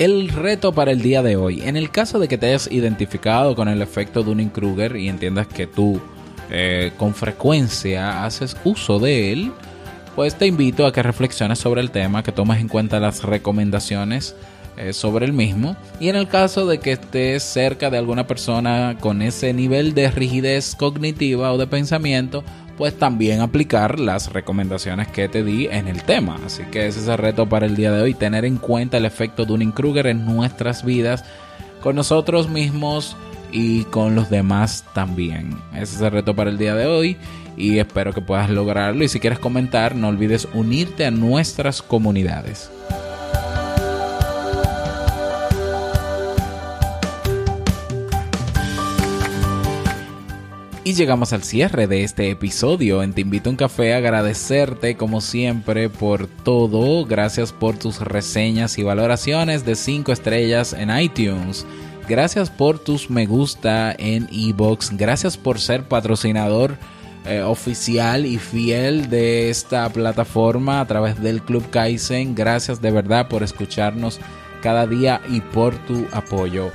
El 0.00 0.30
reto 0.30 0.72
para 0.72 0.92
el 0.92 1.02
día 1.02 1.22
de 1.22 1.36
hoy. 1.36 1.60
En 1.60 1.76
el 1.76 1.90
caso 1.90 2.18
de 2.18 2.26
que 2.26 2.38
te 2.38 2.46
hayas 2.46 2.72
identificado 2.72 3.54
con 3.54 3.68
el 3.68 3.82
efecto 3.82 4.22
Dunning-Kruger 4.22 4.96
y 4.96 5.10
entiendas 5.10 5.46
que 5.46 5.66
tú 5.66 6.00
eh, 6.50 6.92
con 6.96 7.14
frecuencia 7.14 8.24
haces 8.24 8.56
uso 8.64 8.98
de 8.98 9.30
él, 9.30 9.52
pues 10.16 10.36
te 10.36 10.46
invito 10.46 10.86
a 10.86 10.92
que 10.94 11.02
reflexiones 11.02 11.58
sobre 11.58 11.82
el 11.82 11.90
tema, 11.90 12.22
que 12.22 12.32
tomes 12.32 12.60
en 12.60 12.68
cuenta 12.68 12.98
las 12.98 13.24
recomendaciones 13.24 14.34
eh, 14.80 14.94
sobre 14.94 15.26
el 15.26 15.34
mismo. 15.34 15.76
Y 16.00 16.08
en 16.08 16.16
el 16.16 16.26
caso 16.26 16.66
de 16.66 16.78
que 16.78 16.92
estés 16.92 17.42
cerca 17.42 17.90
de 17.90 17.98
alguna 17.98 18.26
persona 18.26 18.96
con 18.98 19.20
ese 19.20 19.52
nivel 19.52 19.92
de 19.92 20.10
rigidez 20.10 20.74
cognitiva 20.74 21.52
o 21.52 21.58
de 21.58 21.66
pensamiento, 21.66 22.42
pues 22.78 22.98
también 22.98 23.42
aplicar 23.42 24.00
las 24.00 24.32
recomendaciones 24.32 25.08
que 25.08 25.28
te 25.28 25.44
di 25.44 25.66
en 25.66 25.86
el 25.86 26.02
tema. 26.04 26.40
Así 26.46 26.62
que 26.72 26.86
ese 26.86 27.00
es 27.00 27.08
el 27.08 27.18
reto 27.18 27.46
para 27.46 27.66
el 27.66 27.76
día 27.76 27.92
de 27.92 28.00
hoy, 28.00 28.14
tener 28.14 28.46
en 28.46 28.56
cuenta 28.56 28.96
el 28.96 29.04
efecto 29.04 29.44
Dunning-Kruger 29.44 30.06
en 30.06 30.24
nuestras 30.24 30.82
vidas, 30.82 31.26
con 31.82 31.94
nosotros 31.94 32.48
mismos 32.48 33.18
y 33.52 33.84
con 33.84 34.14
los 34.14 34.30
demás 34.30 34.86
también. 34.94 35.58
Ese 35.74 35.96
es 35.96 36.00
el 36.00 36.10
reto 36.10 36.34
para 36.34 36.48
el 36.48 36.56
día 36.56 36.74
de 36.74 36.86
hoy 36.86 37.18
y 37.54 37.80
espero 37.80 38.14
que 38.14 38.22
puedas 38.22 38.48
lograrlo. 38.48 39.04
Y 39.04 39.08
si 39.08 39.20
quieres 39.20 39.40
comentar, 39.40 39.94
no 39.94 40.08
olvides 40.08 40.48
unirte 40.54 41.04
a 41.04 41.10
nuestras 41.10 41.82
comunidades. 41.82 42.70
Y 50.90 50.94
llegamos 50.94 51.32
al 51.32 51.44
cierre 51.44 51.86
de 51.86 52.02
este 52.02 52.30
episodio. 52.30 53.04
En 53.04 53.12
Te 53.12 53.20
invito 53.20 53.48
a 53.48 53.52
un 53.52 53.56
café, 53.56 53.94
agradecerte 53.94 54.96
como 54.96 55.20
siempre 55.20 55.88
por 55.88 56.26
todo. 56.26 57.06
Gracias 57.06 57.52
por 57.52 57.78
tus 57.78 58.00
reseñas 58.00 58.76
y 58.76 58.82
valoraciones 58.82 59.64
de 59.64 59.76
5 59.76 60.10
estrellas 60.10 60.72
en 60.72 60.90
iTunes. 60.90 61.64
Gracias 62.08 62.50
por 62.50 62.80
tus 62.80 63.08
me 63.08 63.26
gusta 63.26 63.94
en 63.96 64.26
iBox. 64.32 64.96
Gracias 64.96 65.36
por 65.36 65.60
ser 65.60 65.84
patrocinador 65.84 66.76
eh, 67.24 67.40
oficial 67.42 68.26
y 68.26 68.38
fiel 68.38 69.08
de 69.08 69.48
esta 69.48 69.88
plataforma 69.90 70.80
a 70.80 70.88
través 70.88 71.22
del 71.22 71.40
Club 71.40 71.70
Kaizen. 71.70 72.34
Gracias 72.34 72.82
de 72.82 72.90
verdad 72.90 73.28
por 73.28 73.44
escucharnos 73.44 74.18
cada 74.60 74.88
día 74.88 75.20
y 75.30 75.40
por 75.40 75.76
tu 75.86 76.08
apoyo 76.10 76.72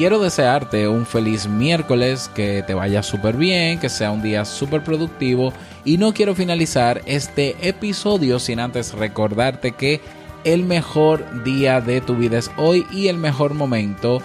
quiero 0.00 0.18
desearte 0.18 0.88
un 0.88 1.04
feliz 1.04 1.46
miércoles, 1.46 2.30
que 2.34 2.64
te 2.66 2.72
vaya 2.72 3.02
súper 3.02 3.36
bien, 3.36 3.78
que 3.78 3.90
sea 3.90 4.10
un 4.10 4.22
día 4.22 4.46
súper 4.46 4.82
productivo 4.82 5.52
y 5.84 5.98
no 5.98 6.14
quiero 6.14 6.34
finalizar 6.34 7.02
este 7.04 7.54
episodio 7.68 8.38
sin 8.38 8.60
antes 8.60 8.94
recordarte 8.94 9.72
que 9.72 10.00
el 10.44 10.64
mejor 10.64 11.44
día 11.44 11.82
de 11.82 12.00
tu 12.00 12.16
vida 12.16 12.38
es 12.38 12.50
hoy 12.56 12.86
y 12.90 13.08
el 13.08 13.18
mejor 13.18 13.52
momento 13.52 14.22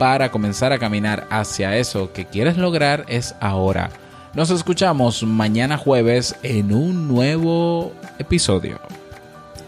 para 0.00 0.32
comenzar 0.32 0.72
a 0.72 0.80
caminar 0.80 1.28
hacia 1.30 1.76
eso 1.76 2.12
que 2.12 2.24
quieres 2.24 2.56
lograr 2.56 3.04
es 3.06 3.36
ahora. 3.38 3.90
Nos 4.34 4.50
escuchamos 4.50 5.22
mañana 5.22 5.78
jueves 5.78 6.34
en 6.42 6.74
un 6.74 7.06
nuevo 7.06 7.92
episodio. 8.18 8.80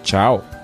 Chao. 0.03 0.56